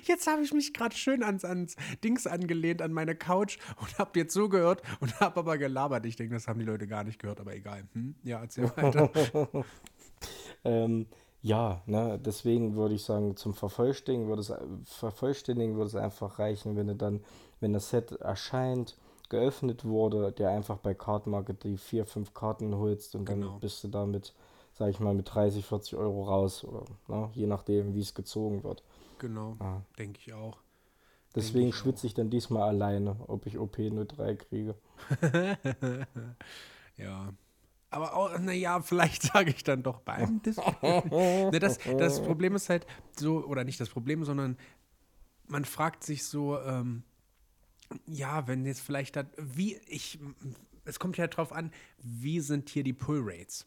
[0.04, 4.12] Jetzt habe ich mich gerade schön ans, ans Dings angelehnt, an meine Couch und habe
[4.12, 6.06] dir zugehört und habe aber gelabert.
[6.06, 7.84] Ich denke, das haben die Leute gar nicht gehört, aber egal.
[7.94, 8.14] Hm?
[8.22, 9.10] Ja, erzähl weiter.
[10.64, 11.06] ähm,
[11.42, 14.52] ja, ne, deswegen würde ich sagen, zum Vervollständigen würde es,
[14.84, 17.20] Vervollständigen würde es einfach reichen, wenn du dann,
[17.60, 18.96] wenn das Set erscheint,
[19.30, 23.52] geöffnet wurde, der einfach bei Kartenmarket die vier, fünf Karten holst und genau.
[23.52, 24.34] dann bist du damit,
[24.74, 28.62] sag ich mal, mit 30, 40 Euro raus, oder, ne, je nachdem, wie es gezogen
[28.62, 28.82] wird.
[29.18, 29.82] Genau, ja.
[29.98, 30.58] denke ich auch.
[31.34, 34.74] Deswegen schwitze ich dann diesmal alleine, ob ich OP03 kriege.
[36.96, 37.32] ja,
[37.90, 40.40] aber auch, naja, vielleicht sage ich dann doch beim
[40.82, 42.86] ne, das, das Problem ist halt
[43.18, 44.56] so, oder nicht das Problem, sondern
[45.46, 47.02] man fragt sich so, ähm,
[48.06, 50.20] ja, wenn jetzt vielleicht da, wie, ich,
[50.84, 53.66] es kommt ja drauf an, wie sind hier die Pull Rates?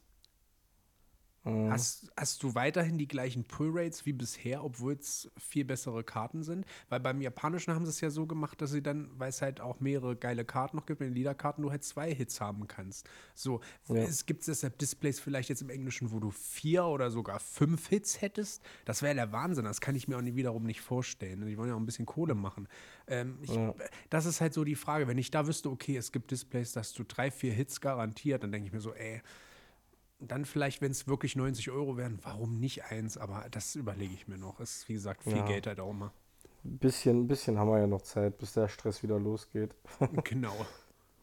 [1.44, 1.70] Mhm.
[1.72, 6.66] Hast, hast du weiterhin die gleichen Pull-Rates wie bisher, obwohl es viel bessere Karten sind?
[6.90, 9.60] Weil beim Japanischen haben sie es ja so gemacht, dass sie dann, weil es halt
[9.60, 13.10] auch mehrere geile Karten noch gibt, in den Liederkarten du halt zwei Hits haben kannst.
[13.36, 13.96] So, ja.
[13.96, 18.22] es gibt deshalb Displays vielleicht jetzt im Englischen, wo du vier oder sogar fünf Hits
[18.22, 18.64] hättest.
[18.86, 19.66] Das wäre der Wahnsinn.
[19.66, 21.46] Das kann ich mir auch nie, wiederum nicht vorstellen.
[21.46, 22.70] Die wollen ja auch ein bisschen Kohle machen.
[23.08, 23.74] Ähm, ich, ja.
[24.10, 25.08] Das ist halt so die Frage.
[25.10, 28.54] Wenn ich da wüsste, okay, es gibt Displays, dass du drei, vier Hits garantiert, dann
[28.54, 29.22] denke ich mir so, ey,
[30.28, 33.18] dann vielleicht, wenn es wirklich 90 Euro wären, warum nicht eins?
[33.18, 34.60] Aber das überlege ich mir noch.
[34.60, 35.46] Ist, wie gesagt, viel ja.
[35.46, 36.12] Geld halt auch immer.
[36.66, 39.76] Ein bisschen, bisschen haben wir ja noch Zeit, bis der Stress wieder losgeht.
[40.24, 40.56] genau.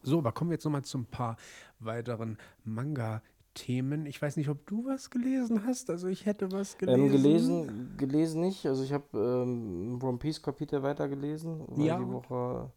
[0.03, 1.37] So, aber kommen wir jetzt nochmal zu ein paar
[1.79, 4.07] weiteren Manga-Themen.
[4.07, 5.91] Ich weiß nicht, ob du was gelesen hast.
[5.91, 7.05] Also ich hätte was gelesen.
[7.05, 8.67] Ähm, gelesen, gelesen nicht.
[8.67, 11.99] Also ich habe ähm, One Piece Kapitel weitergelesen, weil ja.
[11.99, 12.71] die Woche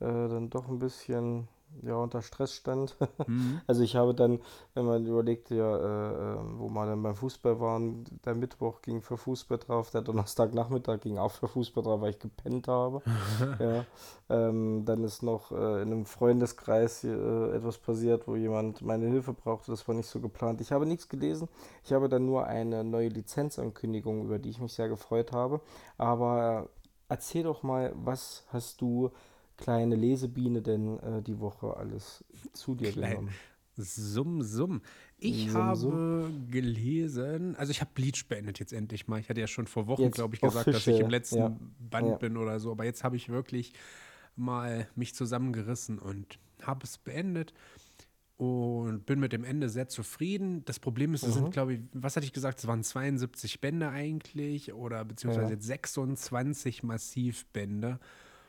[0.00, 1.48] äh, dann doch ein bisschen
[1.82, 2.96] ja, unter Stress stand.
[3.26, 3.60] Mhm.
[3.66, 4.40] Also ich habe dann,
[4.74, 9.00] wenn man überlegt, ja, äh, ähm, wo wir dann beim Fußball waren, der Mittwoch ging
[9.00, 13.02] für Fußball drauf, der Donnerstagnachmittag ging auch für Fußball drauf, weil ich gepennt habe.
[13.60, 13.84] ja.
[14.28, 17.08] Ähm, dann ist noch äh, in einem Freundeskreis äh,
[17.54, 19.70] etwas passiert, wo jemand meine Hilfe brauchte.
[19.70, 20.60] Das war nicht so geplant.
[20.60, 21.48] Ich habe nichts gelesen.
[21.84, 25.60] Ich habe dann nur eine neue Lizenzankündigung, über die ich mich sehr gefreut habe.
[25.96, 26.68] Aber
[27.08, 29.10] erzähl doch mal, was hast du
[29.60, 33.10] kleine Lesebiene denn äh, die Woche alles zu dir Klein.
[33.10, 33.30] genommen?
[33.76, 34.82] Summ, summ.
[35.18, 36.48] Ich summ, habe summ.
[36.50, 39.20] gelesen, also ich habe Bleach beendet jetzt endlich mal.
[39.20, 41.56] Ich hatte ja schon vor Wochen, glaube ich, gesagt, dass ich im letzten ja.
[41.78, 42.16] Band ja.
[42.16, 42.70] bin oder so.
[42.72, 43.72] Aber jetzt habe ich wirklich
[44.36, 47.54] mal mich zusammengerissen und habe es beendet
[48.36, 50.64] und bin mit dem Ende sehr zufrieden.
[50.64, 51.40] Das Problem ist, es mhm.
[51.40, 55.54] sind, glaube ich, was hatte ich gesagt, es waren 72 Bände eigentlich oder beziehungsweise ja.
[55.54, 58.00] jetzt 26 Massivbände.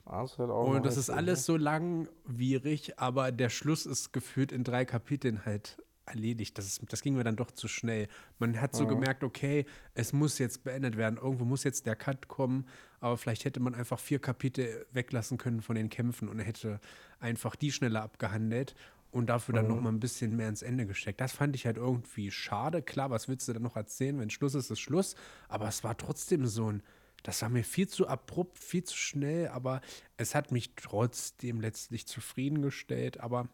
[0.05, 1.43] Das halt und das ist alles ne?
[1.43, 6.57] so langwierig, aber der Schluss ist gefühlt in drei Kapiteln halt erledigt.
[6.57, 8.07] Das, ist, das ging mir dann doch zu schnell.
[8.39, 8.89] Man hat so mhm.
[8.89, 11.17] gemerkt, okay, es muss jetzt beendet werden.
[11.17, 12.65] Irgendwo muss jetzt der Cut kommen,
[12.99, 16.79] aber vielleicht hätte man einfach vier Kapitel weglassen können von den Kämpfen und hätte
[17.19, 18.75] einfach die schneller abgehandelt
[19.11, 19.71] und dafür dann mhm.
[19.75, 21.21] noch mal ein bisschen mehr ins Ende gesteckt.
[21.21, 22.81] Das fand ich halt irgendwie schade.
[22.81, 24.19] Klar, was willst du denn noch erzählen?
[24.19, 25.15] Wenn Schluss ist, ist Schluss.
[25.49, 26.83] Aber es war trotzdem so ein
[27.23, 29.81] das war mir viel zu abrupt, viel zu schnell, aber
[30.17, 33.19] es hat mich trotzdem letztlich zufriedengestellt.
[33.19, 33.47] Aber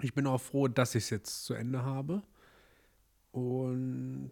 [0.00, 2.22] ich bin auch froh, dass ich es jetzt zu Ende habe.
[3.32, 4.30] Und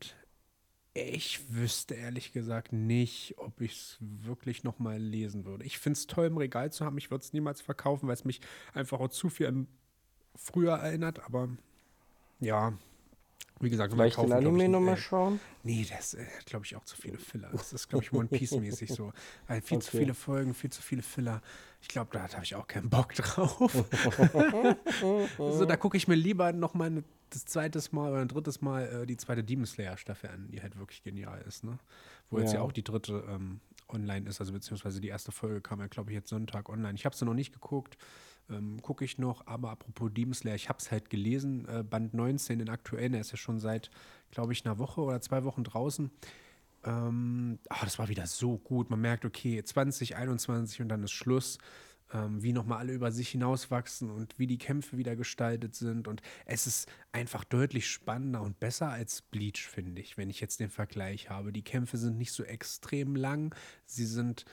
[0.94, 5.64] ich wüsste ehrlich gesagt nicht, ob ich es wirklich noch mal lesen würde.
[5.64, 6.98] Ich finde es toll, im Regal zu haben.
[6.98, 8.40] Ich würde es niemals verkaufen, weil es mich
[8.72, 9.66] einfach auch zu viel an
[10.34, 11.20] früher erinnert.
[11.24, 11.50] Aber
[12.40, 12.78] ja,
[13.60, 15.40] wie gesagt, vielleicht kaufen, den Anime nochmal schauen?
[15.62, 17.48] Nee, das äh, glaube ich auch zu viele Filler.
[17.52, 19.12] Das ist, glaube ich, One Piece-mäßig so.
[19.46, 19.86] Weil viel okay.
[19.86, 21.40] zu viele Folgen, viel zu viele Filler.
[21.80, 23.72] Ich glaube, da habe ich auch keinen Bock drauf.
[25.38, 29.06] so, da gucke ich mir lieber nochmal das zweite Mal oder ein drittes Mal äh,
[29.06, 31.78] die zweite Demon Slayer-Staffel an, die halt wirklich genial ist, ne?
[32.28, 32.44] Wo ja.
[32.44, 35.86] jetzt ja auch die dritte ähm, online ist, also beziehungsweise die erste Folge kam ja,
[35.86, 36.94] glaube ich, jetzt Sonntag online.
[36.94, 37.96] Ich habe sie noch nicht geguckt
[38.50, 39.46] ähm, gucke ich noch.
[39.46, 43.32] Aber apropos Demon ich habe es halt gelesen, äh, Band 19, den aktuellen, der ist
[43.32, 43.90] ja schon seit,
[44.30, 46.10] glaube ich, einer Woche oder zwei Wochen draußen.
[46.84, 48.90] Ähm, ach, das war wieder so gut.
[48.90, 51.58] Man merkt, okay, 2021 und dann ist Schluss.
[52.12, 56.06] Ähm, wie nochmal alle über sich hinauswachsen und wie die Kämpfe wieder gestaltet sind.
[56.06, 60.60] Und es ist einfach deutlich spannender und besser als Bleach, finde ich, wenn ich jetzt
[60.60, 61.52] den Vergleich habe.
[61.52, 63.52] Die Kämpfe sind nicht so extrem lang.
[63.86, 64.44] Sie sind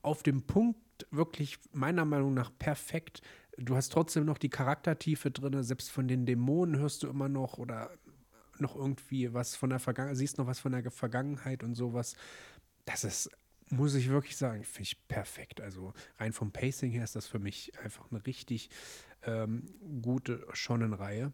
[0.00, 0.78] auf dem Punkt
[1.10, 3.22] wirklich meiner Meinung nach perfekt.
[3.56, 7.58] Du hast trotzdem noch die Charaktertiefe drin, selbst von den Dämonen hörst du immer noch
[7.58, 7.90] oder
[8.58, 12.14] noch irgendwie was von der Vergangenheit, siehst noch was von der Vergangenheit und sowas.
[12.84, 13.30] Das ist,
[13.68, 15.60] muss ich wirklich sagen, finde ich perfekt.
[15.60, 18.70] Also rein vom Pacing her ist das für mich einfach eine richtig
[19.22, 19.64] ähm,
[20.02, 21.32] gute Shonen-Reihe.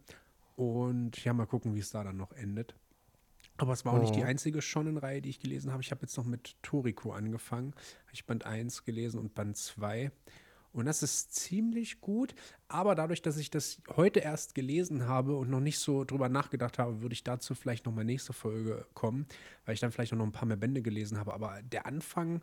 [0.57, 2.75] Und ja, mal gucken, wie es da dann noch endet.
[3.59, 4.03] Aber es war auch oh.
[4.03, 4.27] nicht die oh.
[4.27, 5.83] einzige Shonen-Reihe, die ich gelesen habe.
[5.83, 7.73] Ich habe jetzt noch mit Toriko angefangen.
[8.05, 10.11] Habe ich Band 1 gelesen und Band 2.
[10.73, 12.35] Und das ist ziemlich gut.
[12.69, 16.79] Aber dadurch, dass ich das heute erst gelesen habe und noch nicht so drüber nachgedacht
[16.79, 19.27] habe, würde ich dazu vielleicht noch mal nächste Folge kommen,
[19.65, 21.33] weil ich dann vielleicht noch ein paar mehr Bände gelesen habe.
[21.33, 22.43] Aber der Anfang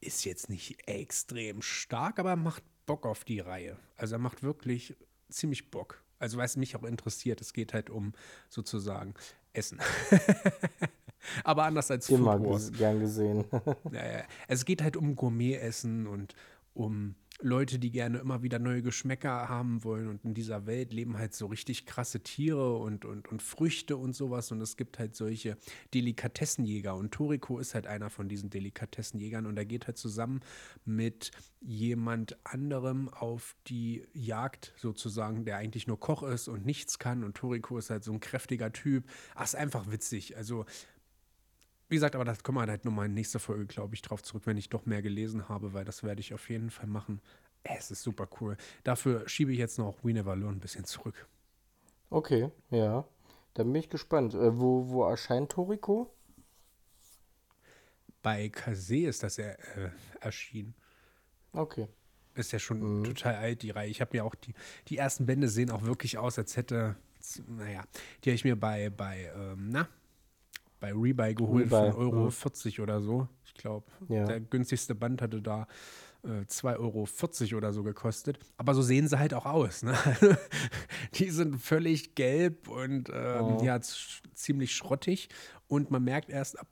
[0.00, 3.76] ist jetzt nicht extrem stark, aber er macht Bock auf die Reihe.
[3.96, 4.96] Also er macht wirklich
[5.28, 6.02] ziemlich Bock.
[6.18, 8.12] Also weil es mich auch interessiert, es geht halt um
[8.48, 9.14] sozusagen
[9.52, 9.78] Essen.
[11.44, 12.72] Aber anders als Immer Food Wars.
[12.72, 13.44] gern gesehen.
[13.90, 16.34] naja, es geht halt um Gourmet-Essen und
[16.74, 20.08] um Leute, die gerne immer wieder neue Geschmäcker haben wollen.
[20.08, 24.14] Und in dieser Welt leben halt so richtig krasse Tiere und, und, und Früchte und
[24.14, 24.52] sowas.
[24.52, 25.56] Und es gibt halt solche
[25.94, 26.94] Delikatessenjäger.
[26.94, 29.46] Und Toriko ist halt einer von diesen Delikatessenjägern.
[29.46, 30.40] Und er geht halt zusammen
[30.84, 37.24] mit jemand anderem auf die Jagd sozusagen, der eigentlich nur Koch ist und nichts kann.
[37.24, 39.04] Und Toriko ist halt so ein kräftiger Typ.
[39.34, 40.36] Ach, ist einfach witzig.
[40.36, 40.66] Also
[41.90, 44.42] wie gesagt, aber das kommen wir halt nochmal in nächster Folge, glaube ich, drauf zurück,
[44.46, 47.20] wenn ich doch mehr gelesen habe, weil das werde ich auf jeden Fall machen.
[47.64, 48.56] Es ist super cool.
[48.84, 51.26] Dafür schiebe ich jetzt noch We Never Learn ein bisschen zurück.
[52.08, 53.04] Okay, ja.
[53.54, 54.34] Dann bin ich gespannt.
[54.34, 56.14] Äh, wo, wo erscheint Toriko?
[58.22, 60.74] Bei Kase ist das ja äh, erschienen.
[61.52, 61.88] Okay.
[62.34, 63.04] Ist ja schon mhm.
[63.04, 63.90] total alt, die Reihe.
[63.90, 64.54] Ich habe mir auch die,
[64.88, 66.96] die ersten Bände sehen auch wirklich aus, als hätte,
[67.48, 67.82] naja,
[68.22, 69.88] die habe ich mir bei, bei ähm, na,
[70.80, 72.30] bei Rebuy geholt Rebuy, von Euro ja.
[72.30, 73.28] 40 oder so.
[73.44, 74.24] Ich glaube, ja.
[74.24, 75.66] der günstigste Band hatte da
[76.24, 78.38] äh, 2,40 Euro oder so gekostet.
[78.56, 79.82] Aber so sehen sie halt auch aus.
[79.82, 79.94] Ne?
[81.14, 83.62] die sind völlig gelb und ähm, oh.
[83.62, 85.28] ja, ziemlich schrottig.
[85.68, 86.66] Und man merkt erst ab,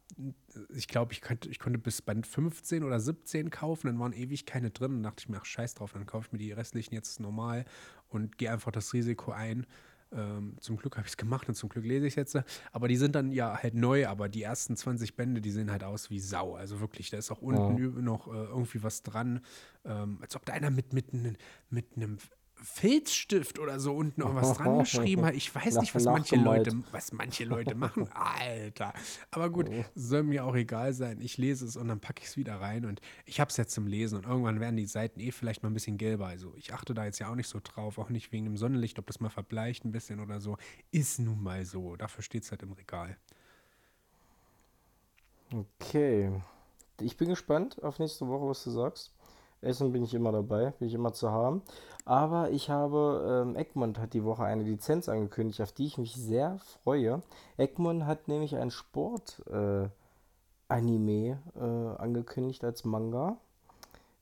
[0.74, 4.70] ich glaube, ich, ich konnte bis Band 15 oder 17 kaufen, dann waren ewig keine
[4.70, 4.94] drin.
[4.94, 7.64] Dann dachte ich mir, ach scheiß drauf, dann kaufe ich mir die restlichen jetzt normal
[8.08, 9.66] und gehe einfach das Risiko ein.
[10.10, 12.38] Ähm, zum Glück habe ich es gemacht und zum Glück lese ich es jetzt.
[12.72, 15.84] Aber die sind dann ja halt neu, aber die ersten 20 Bände, die sehen halt
[15.84, 16.54] aus wie Sau.
[16.54, 18.02] Also wirklich, da ist auch unten ja.
[18.02, 19.40] noch äh, irgendwie was dran.
[19.84, 21.12] Ähm, als ob da einer mit, mit,
[21.70, 22.18] mit einem
[22.62, 25.34] Filzstift oder so unten irgendwas dran geschrieben hat.
[25.34, 28.08] Ich weiß nicht, was manche Leute, was manche Leute machen.
[28.12, 28.92] Alter.
[29.30, 31.20] Aber gut, soll mir auch egal sein.
[31.20, 33.72] Ich lese es und dann packe ich es wieder rein und ich habe es jetzt
[33.72, 36.26] zum Lesen und irgendwann werden die Seiten eh vielleicht mal ein bisschen gelber.
[36.26, 38.98] Also ich achte da jetzt ja auch nicht so drauf, auch nicht wegen dem Sonnenlicht,
[38.98, 40.56] ob das mal verbleicht ein bisschen oder so.
[40.90, 41.96] Ist nun mal so.
[41.96, 43.16] Dafür steht es halt im Regal.
[45.52, 46.30] Okay.
[47.00, 49.12] Ich bin gespannt auf nächste Woche, was du sagst.
[49.60, 51.62] Essen bin ich immer dabei, bin ich immer zu haben.
[52.04, 56.14] Aber ich habe, ähm, Egmont hat die Woche eine Lizenz angekündigt, auf die ich mich
[56.14, 57.22] sehr freue.
[57.56, 59.92] Egmont hat nämlich ein Sport-Anime
[60.70, 63.36] äh, äh, angekündigt als Manga.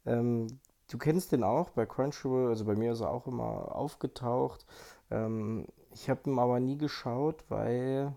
[0.05, 0.47] Ähm,
[0.91, 4.67] du kennst den auch bei Crunchyroll, also bei mir ist er auch immer aufgetaucht.
[5.11, 8.13] Ähm, ich habe ihn aber nie geschaut, weil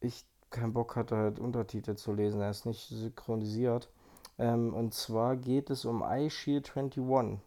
[0.00, 2.40] ich keinen Bock hatte, halt Untertitel zu lesen.
[2.40, 3.90] Er ist nicht synchronisiert.
[4.38, 7.38] Ähm, und zwar geht es um iShield 21.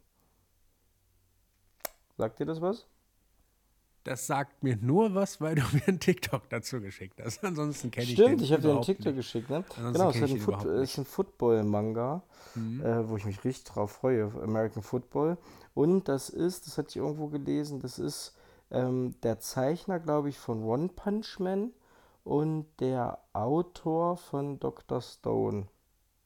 [2.17, 2.85] Sagt dir das was?
[4.05, 7.43] Das sagt mir nur was, weil du mir einen TikTok dazu geschickt hast.
[7.43, 9.15] Ansonsten kenne ich Stimmt, ich habe dir einen TikTok nicht.
[9.17, 9.63] geschickt, ne?
[9.75, 12.21] genau, es ist ein, Foot ist ein Football-Manga,
[12.53, 12.85] mhm.
[12.85, 15.37] äh, wo ich mich richtig drauf freue, American Football.
[15.73, 18.35] Und das ist, das hatte ich irgendwo gelesen, das ist
[18.69, 21.71] ähm, der Zeichner, glaube ich, von One Punch Man
[22.23, 25.01] und der Autor von Dr.
[25.01, 25.67] Stone.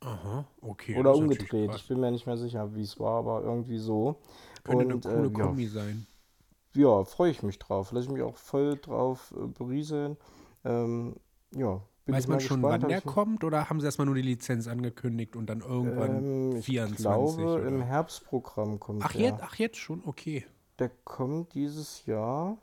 [0.02, 0.98] Aha, okay.
[0.98, 1.76] Oder umgedreht.
[1.76, 4.16] Ich bin mir nicht mehr sicher, wie es war, aber irgendwie so.
[4.64, 6.08] Könnte Und, eine coole äh, Kombi ja, sein.
[6.74, 7.92] Ja, freue ich mich drauf.
[7.92, 10.18] Lasse ich mich auch voll drauf äh, berieseln.
[10.64, 11.16] Ähm,
[11.52, 11.82] ja,
[12.12, 15.36] Weiß man schon, gespannt, wann der kommt oder haben sie erstmal nur die Lizenz angekündigt
[15.36, 16.98] und dann irgendwann ähm, 24?
[16.98, 17.68] Ich glaube, oder?
[17.68, 19.22] im Herbstprogramm kommt ach, der.
[19.22, 20.02] Jetzt, ach, jetzt schon?
[20.06, 20.46] Okay.
[20.80, 22.58] Der kommt dieses Jahr.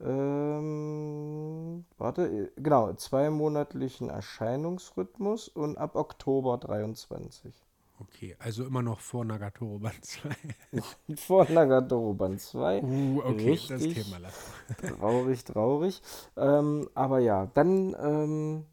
[0.00, 7.54] Ähm, warte, genau, zweimonatlichen Erscheinungsrhythmus und ab Oktober 23.
[8.00, 10.28] Okay, also immer noch vor Nagatoro Band 2.
[11.16, 12.82] vor Nagatoro Band 2.
[12.82, 14.52] Uh, okay, Richtig das Thema lassen.
[14.98, 16.02] traurig, traurig.
[16.36, 18.64] Ähm, aber ja, dann ähm,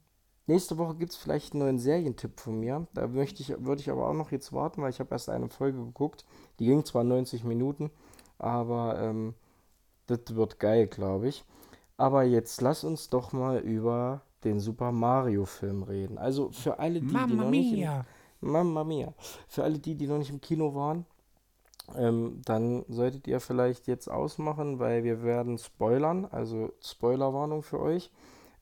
[0.47, 2.87] nächste Woche gibt es vielleicht einen neuen Serientipp von mir.
[2.93, 5.49] Da möchte ich, würde ich aber auch noch jetzt warten, weil ich habe erst eine
[5.49, 6.25] Folge geguckt.
[6.59, 7.91] Die ging zwar 90 Minuten,
[8.39, 9.35] aber ähm,
[10.07, 11.43] das wird geil, glaube ich.
[11.97, 16.17] Aber jetzt lass uns doch mal über den Super Mario Film reden.
[16.17, 18.05] Also für alle die, Mamma die noch nicht mia.
[18.41, 19.13] Im, Mamma mia.
[19.47, 21.05] Für alle die, die noch nicht im Kino waren,
[21.95, 26.25] ähm, dann solltet ihr vielleicht jetzt ausmachen, weil wir werden spoilern.
[26.31, 28.11] Also Spoilerwarnung für euch.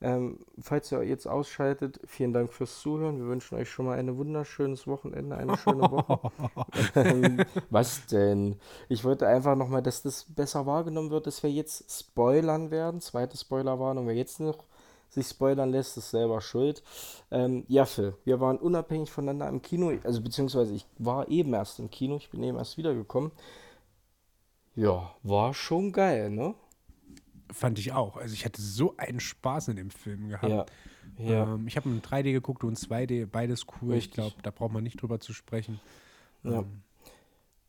[0.02, 3.18] Ähm, falls ihr jetzt ausschaltet, vielen Dank fürs Zuhören.
[3.18, 6.20] Wir wünschen euch schon mal ein wunderschönes Wochenende, eine schöne Woche.
[6.94, 8.56] ähm, was denn?
[8.88, 13.02] Ich wollte einfach nochmal, dass das besser wahrgenommen wird, dass wir jetzt spoilern werden.
[13.02, 14.64] Zweite Spoilerwarnung, wer jetzt noch
[15.10, 16.82] sich spoilern lässt, ist selber schuld.
[17.30, 21.78] Ähm, ja, Phil, wir waren unabhängig voneinander im Kino, also beziehungsweise ich war eben erst
[21.78, 23.32] im Kino, ich bin eben erst wiedergekommen.
[24.76, 26.54] Ja, war schon geil, ne?
[27.52, 28.16] Fand ich auch.
[28.16, 30.48] Also ich hatte so einen Spaß in dem Film gehabt.
[30.48, 30.66] Ja.
[31.18, 31.54] Ja.
[31.54, 33.94] Ähm, ich habe in 3D geguckt und 2D, beides cool.
[33.94, 34.10] Richtig.
[34.10, 35.80] Ich glaube, da braucht man nicht drüber zu sprechen.
[36.44, 36.60] Ja.
[36.60, 36.82] Ähm.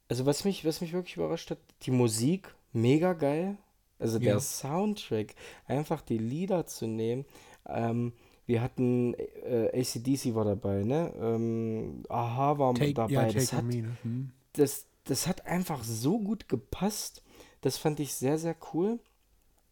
[0.08, 3.58] Also was mich, was mich wirklich überrascht hat, die Musik, mega geil.
[3.98, 5.36] Also der Soundtrack,
[5.68, 7.24] einfach die Lieder zu nehmen.
[7.68, 8.14] Ähm,
[8.48, 11.14] wir hatten äh, ACDC war dabei, ne?
[11.22, 13.14] Ähm, Aha war take, dabei.
[13.14, 13.98] Ja, das, hat, me, ne?
[14.02, 14.32] hm.
[14.54, 17.22] das, das hat einfach so gut gepasst.
[17.62, 19.00] Das fand ich sehr, sehr cool.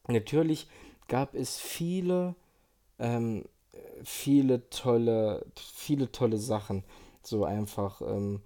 [0.09, 0.67] Natürlich
[1.07, 2.35] gab es viele,
[2.97, 3.45] ähm,
[4.03, 6.83] viele tolle, viele tolle Sachen.
[7.21, 8.41] So einfach, ähm,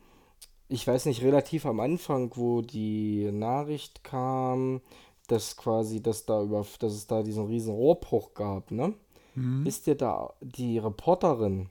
[0.67, 4.81] ich weiß nicht, relativ am Anfang, wo die Nachricht kam,
[5.27, 8.93] dass quasi, dass da über, dass es da diesen riesen Rohrbruch gab, ne?
[9.35, 9.65] Mhm.
[9.65, 11.69] Ist dir da die Reporterin,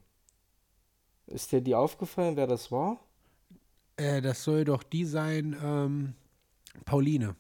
[1.27, 2.99] ist dir die aufgefallen, wer das war?
[3.97, 6.15] Äh, das soll doch die sein, ähm,
[6.85, 7.37] Pauline.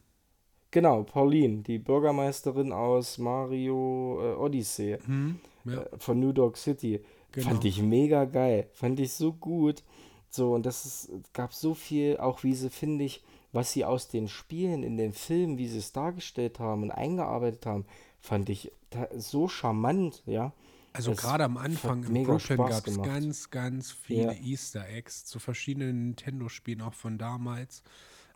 [0.72, 5.38] Genau, Pauline, die Bürgermeisterin aus Mario äh, Odyssey Mhm.
[5.64, 7.00] Ja, äh, von New York City.
[7.30, 7.48] Genau.
[7.48, 8.68] Fand ich mega geil.
[8.72, 9.84] Fand ich so gut.
[10.28, 13.84] So, und das ist, es gab so viel, auch wie sie, finde ich, was sie
[13.84, 17.84] aus den Spielen, in den Filmen, wie sie es dargestellt haben und eingearbeitet haben,
[18.18, 18.72] fand ich
[19.14, 20.52] so charmant, ja.
[20.94, 24.40] Also gerade am Anfang in mega Brooklyn gab es ganz, ganz viele Ja.
[24.40, 27.82] Easter Eggs zu verschiedenen Nintendo-Spielen, auch von damals.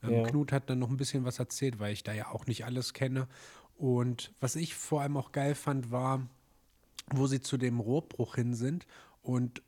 [0.07, 0.23] Ähm, Ja.
[0.25, 2.93] Knut hat dann noch ein bisschen was erzählt, weil ich da ja auch nicht alles
[2.93, 3.29] kenne.
[3.77, 6.27] Und was ich vor allem auch geil fand, war,
[7.13, 8.87] wo sie zu dem Rohrbruch hin sind
[9.23, 9.63] und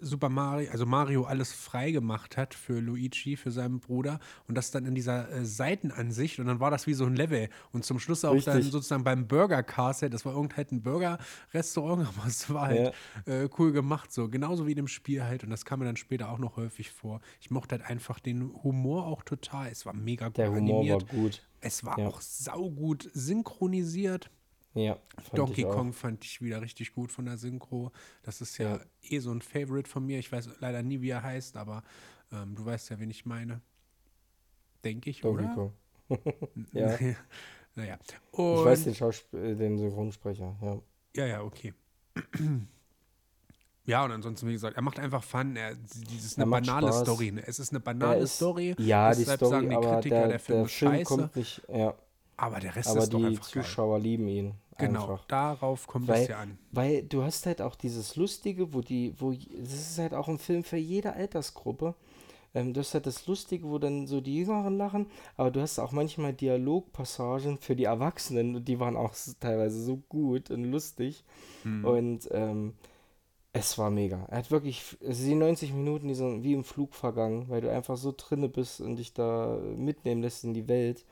[0.00, 4.70] Super Mario, also Mario alles frei gemacht hat für Luigi, für seinen Bruder und das
[4.70, 7.98] dann in dieser äh, Seitenansicht und dann war das wie so ein Level und zum
[7.98, 8.72] Schluss auch dann Richtig.
[8.72, 12.94] sozusagen beim Burger Castle, das war irgend halt ein Burger-Restaurant, aber es war halt
[13.26, 15.96] äh, cool gemacht, so genauso wie in dem Spiel halt und das kam mir dann
[15.96, 17.20] später auch noch häufig vor.
[17.40, 21.12] Ich mochte halt einfach den Humor auch total, es war mega gut Der Humor animiert,
[21.12, 21.42] war gut.
[21.60, 22.08] es war Ja.
[22.08, 24.30] auch saugut synchronisiert.
[24.74, 24.96] Ja,
[25.34, 25.68] Donkey ich.
[25.68, 27.90] Kong fand ich wieder richtig gut von der Synchro.
[28.22, 28.80] Das ist ja, Ja.
[29.02, 30.18] eh so ein Favorite von mir.
[30.20, 31.82] Ich weiß leider nie, wie er heißt, aber
[32.32, 33.60] ähm, du weißt ja, wen ich meine.
[34.84, 35.54] Denke ich, Donkey oder?
[35.54, 35.72] Kong.
[36.72, 36.96] Ja.
[37.74, 37.98] naja.
[38.32, 40.80] Ich Und, weiß den Schauspiel, äh, den Synchronsprecher, ja.
[41.16, 41.74] Ja, ja, okay.
[43.86, 45.56] Ja, und ansonsten, wie gesagt, er macht einfach Fun.
[45.56, 47.00] Er, dieses Er eine banale Spaß.
[47.00, 47.32] Story.
[47.32, 47.42] Ne?
[47.46, 48.76] Es ist eine banale ist- Story.
[48.78, 51.04] Ja, die Story, sagen die aber Kritiker, der, der Film ist scheiße.
[51.04, 51.94] kommt nicht, ja,
[52.40, 53.62] aber der Rest aber ist doch die einfach geil.
[53.64, 54.54] Zuschauer lieben ihn.
[54.78, 55.24] Genau, Einfach.
[55.26, 56.58] darauf kommt Weil- es ja an.
[56.72, 60.38] Weil du hast halt auch dieses Lustige, wo die, wo, das ist halt auch ein
[60.38, 61.94] Film für jede Altersgruppe.
[62.54, 65.78] Ähm, du hast halt das Lustige, wo dann so die Jüngeren lachen, aber du hast
[65.78, 71.24] auch manchmal Dialogpassagen für die Erwachsenen und die waren auch teilweise so gut und lustig.
[71.62, 71.84] Hm.
[71.84, 72.74] Und ähm,
[73.52, 74.24] es war mega.
[74.30, 77.70] Er hat wirklich, also die 90 Minuten, die sind wie im Flug vergangen, weil du
[77.70, 81.04] einfach so drinne bist und dich da mitnehmen lässt in die Welt.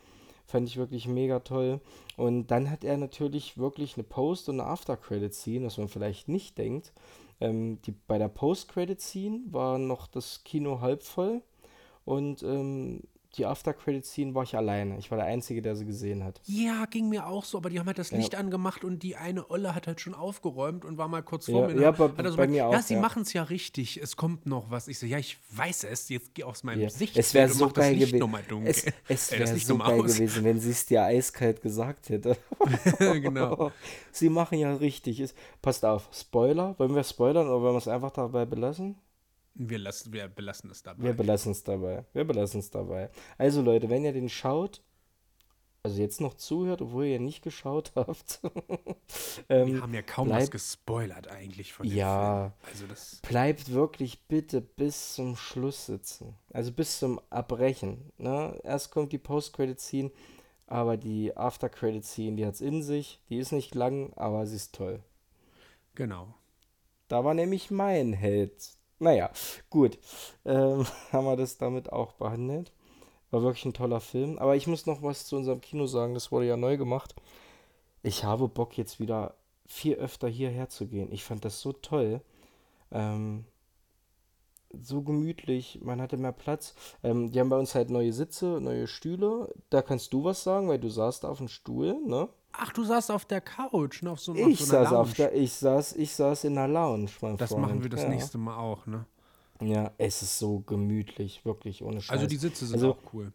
[0.48, 1.78] Fand ich wirklich mega toll.
[2.16, 6.56] Und dann hat er natürlich wirklich eine Post- und eine After-Credit-Scene, was man vielleicht nicht
[6.56, 6.94] denkt.
[7.38, 11.42] Ähm, die, bei der Post-Credit-Scene war noch das Kino halb voll
[12.06, 13.02] und ähm,
[13.36, 14.98] die After-Credit-Scene war ich alleine.
[14.98, 16.40] Ich war der Einzige, der sie gesehen hat.
[16.46, 18.16] Ja, ging mir auch so, aber die haben halt das Ja.
[18.16, 21.52] Licht angemacht und die eine Olle hat halt schon aufgeräumt und war mal kurz Ja,
[21.54, 21.74] vor mir.
[21.74, 23.00] und ja, bei- hat er so bei mir Ja, auch, sie ja.
[23.00, 24.88] machen es ja richtig, es kommt noch was.
[24.88, 26.88] Ich so, ja, ich weiß es, jetzt geh aus meinem Ja.
[26.90, 28.18] Sicht Es wäre so geil gewesen.
[28.18, 28.70] nochmal dunkel.
[28.70, 32.36] Es, es wäre so geil gewesen, wenn sie es dir eiskalt gesagt hätte.
[32.98, 33.70] genau.
[34.10, 35.20] Sie machen ja richtig.
[35.20, 36.74] Ist, passt auf, Spoiler.
[36.78, 38.96] Wollen wir spoilern oder wollen wir es einfach dabei belassen?
[39.58, 41.02] Wir, lassen, wir belassen es dabei.
[41.02, 42.04] Wir belassen es dabei.
[42.12, 43.10] Wir belassen es dabei.
[43.36, 44.82] Also Leute, wenn ihr den schaut,
[45.82, 48.96] also jetzt noch zuhört, obwohl ihr nicht geschaut habt, wir
[49.48, 52.52] ähm, haben ja kaum was bleib- gespoilert eigentlich von dem Ja.
[52.62, 52.72] Film.
[52.72, 56.34] Also das, bleibt wirklich bitte bis zum Schluss sitzen.
[56.52, 58.12] Also bis zum Abbrechen.
[58.18, 58.58] Ne?
[58.64, 60.10] Erst kommt die Post-Credit-Scene,
[60.66, 63.20] aber die After-Credit-Scene, die hat es in sich.
[63.28, 65.00] Die ist nicht lang, aber sie ist toll.
[65.94, 66.34] genau.
[67.08, 68.76] Da war nämlich mein Held.
[68.98, 69.30] Naja,
[69.70, 69.98] gut.
[70.44, 72.72] Ähm, haben wir das damit auch behandelt.
[73.30, 74.38] War wirklich ein toller Film.
[74.38, 76.14] Aber ich muss noch was zu unserem Kino sagen.
[76.14, 77.14] Das wurde ja neu gemacht.
[78.02, 79.34] Ich habe Bock, jetzt wieder
[79.66, 81.12] viel öfter hierher zu gehen.
[81.12, 82.22] Ich fand das so toll.
[82.90, 83.44] Ähm,
[84.72, 85.80] so gemütlich.
[85.82, 86.74] Man hatte mehr Platz.
[87.02, 89.52] Ähm, die haben bei uns halt neue Sitze, neue Stühle.
[89.70, 92.28] Da kannst du was sagen, weil du saßt auf dem Stuhl, ne?
[92.52, 94.10] Ach, du saßt auf der Couch, ne?
[94.10, 95.30] Auf so, Ich auf so saß auf Lounge.
[95.30, 97.62] der, ich saß, ich saß in der Lounge, mein Das Freund.
[97.62, 98.08] machen wir das ja.
[98.08, 99.04] nächste Mal auch, ne?
[99.60, 102.10] Ja, es ist so gemütlich, wirklich ohne Scheiß.
[102.16, 103.32] Also die Sitze sind Also- auch cool.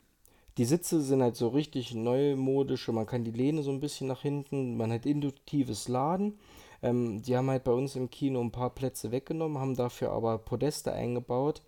[0.58, 4.22] Die Sitze sind halt so richtig neumodische, man kann die Lehne so ein bisschen nach
[4.22, 6.38] hinten, man hat induktives Laden.
[6.84, 10.38] Ähm, die haben halt bei uns im Kino ein paar Plätze weggenommen, haben dafür aber
[10.38, 11.64] Podeste eingebaut,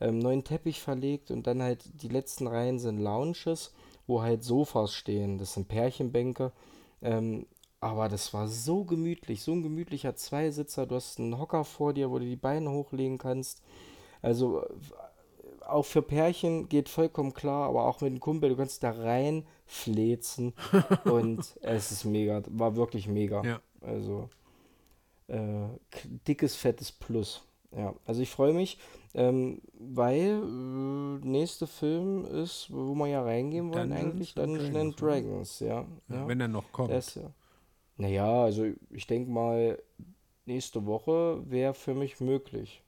[0.00, 3.72] ähm, neuen Teppich verlegt und dann halt die letzten Reihen sind Lounges,
[4.06, 5.36] wo halt Sofas stehen.
[5.38, 6.52] Das sind Pärchenbänke.
[7.02, 7.46] Ähm,
[7.80, 10.86] aber das war so gemütlich, so ein gemütlicher Zweisitzer.
[10.86, 13.62] Du hast einen Hocker vor dir, wo du die Beine hochlegen kannst.
[14.20, 14.66] Also äh,
[15.66, 19.46] auch für Pärchen geht vollkommen klar, aber auch mit dem Kumpel, du kannst da rein
[19.66, 20.52] flezen
[21.04, 23.42] und es ist mega, war wirklich mega.
[23.44, 23.60] Ja.
[23.80, 24.28] Also
[25.28, 25.68] äh,
[26.26, 27.42] dickes, fettes Plus.
[27.76, 28.78] Ja, also ich freue mich,
[29.14, 34.80] ähm, weil äh, nächste Film ist, wo wir ja reingehen wollen, Dungeons eigentlich Dungeons Dragons,
[34.80, 35.00] and?
[35.00, 35.86] Dragons, ja.
[36.08, 36.28] Ja, ja.
[36.28, 36.90] Wenn er noch kommt.
[36.92, 37.30] Ist ja.
[37.96, 39.80] Naja, also ich denke mal,
[40.46, 42.82] nächste Woche wäre für mich möglich.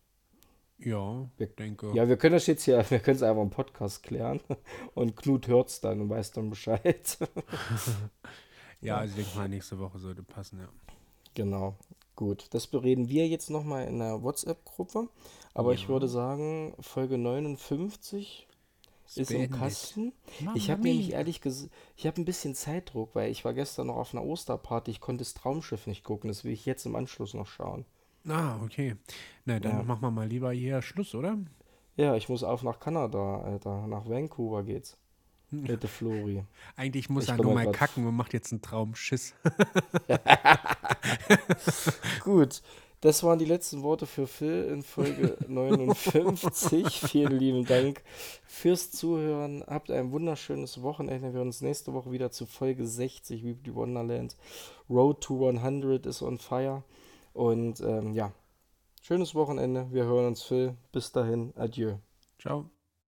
[0.79, 1.93] ja, Wir- denke.
[1.95, 4.41] Ja, wir können das jetzt hier, wir können es einfach im Podcast klären
[4.95, 7.19] und Knut hört's dann und weiß dann Bescheid.
[8.81, 10.69] Ja, also ich denke mal, nächste Woche sollte passen, ja.
[11.35, 11.77] Genau,
[12.17, 12.47] gut.
[12.51, 15.09] Das bereden wir jetzt nochmal in der WhatsApp-Gruppe.
[15.55, 15.89] Aber ich Ja.
[15.89, 18.49] würde sagen, Folge 59
[19.15, 19.51] ist im.
[19.51, 20.13] Kasten.
[20.41, 23.89] Mamma Ich habe nämlich ehrlich gesagt, ich habe ein bisschen Zeitdruck, weil ich war gestern
[23.89, 24.91] noch auf einer Osterparty.
[24.91, 26.29] Ich konnte das Traumschiff nicht gucken.
[26.29, 27.85] Das will ich jetzt im Anschluss noch schauen.
[28.27, 28.97] Ah, okay.
[29.45, 29.83] Na, dann Ja.
[29.83, 31.39] machen wir mal lieber hier Schluss, oder?
[31.97, 33.87] Ja, ich muss auf nach Kanada, Alter.
[33.87, 34.97] Nach Vancouver geht's.
[35.69, 36.45] Mit der Flori.
[36.77, 39.35] Eigentlich muss Ich er nur mal grad- kacken und macht jetzt einen Traumschiss.
[42.25, 42.63] Gut,
[43.01, 47.01] das waren die letzten Worte für Phil in Folge 59.
[47.01, 48.03] Vielen lieben Dank
[48.45, 49.65] fürs Zuhören.
[49.67, 51.29] Habt ein wunderschönes Wochenende.
[51.29, 54.37] Wir hören uns nächste Woche wieder zu Folge 60 Weebly Wonderland.
[54.89, 56.83] Road to 100 is on fire.
[57.35, 58.33] Und ähm, ja,
[59.03, 59.89] schönes Wochenende.
[59.91, 60.77] Wir hören uns, Phil.
[60.93, 61.53] Bis dahin.
[61.57, 61.97] Adieu.
[62.39, 62.72] Ciao.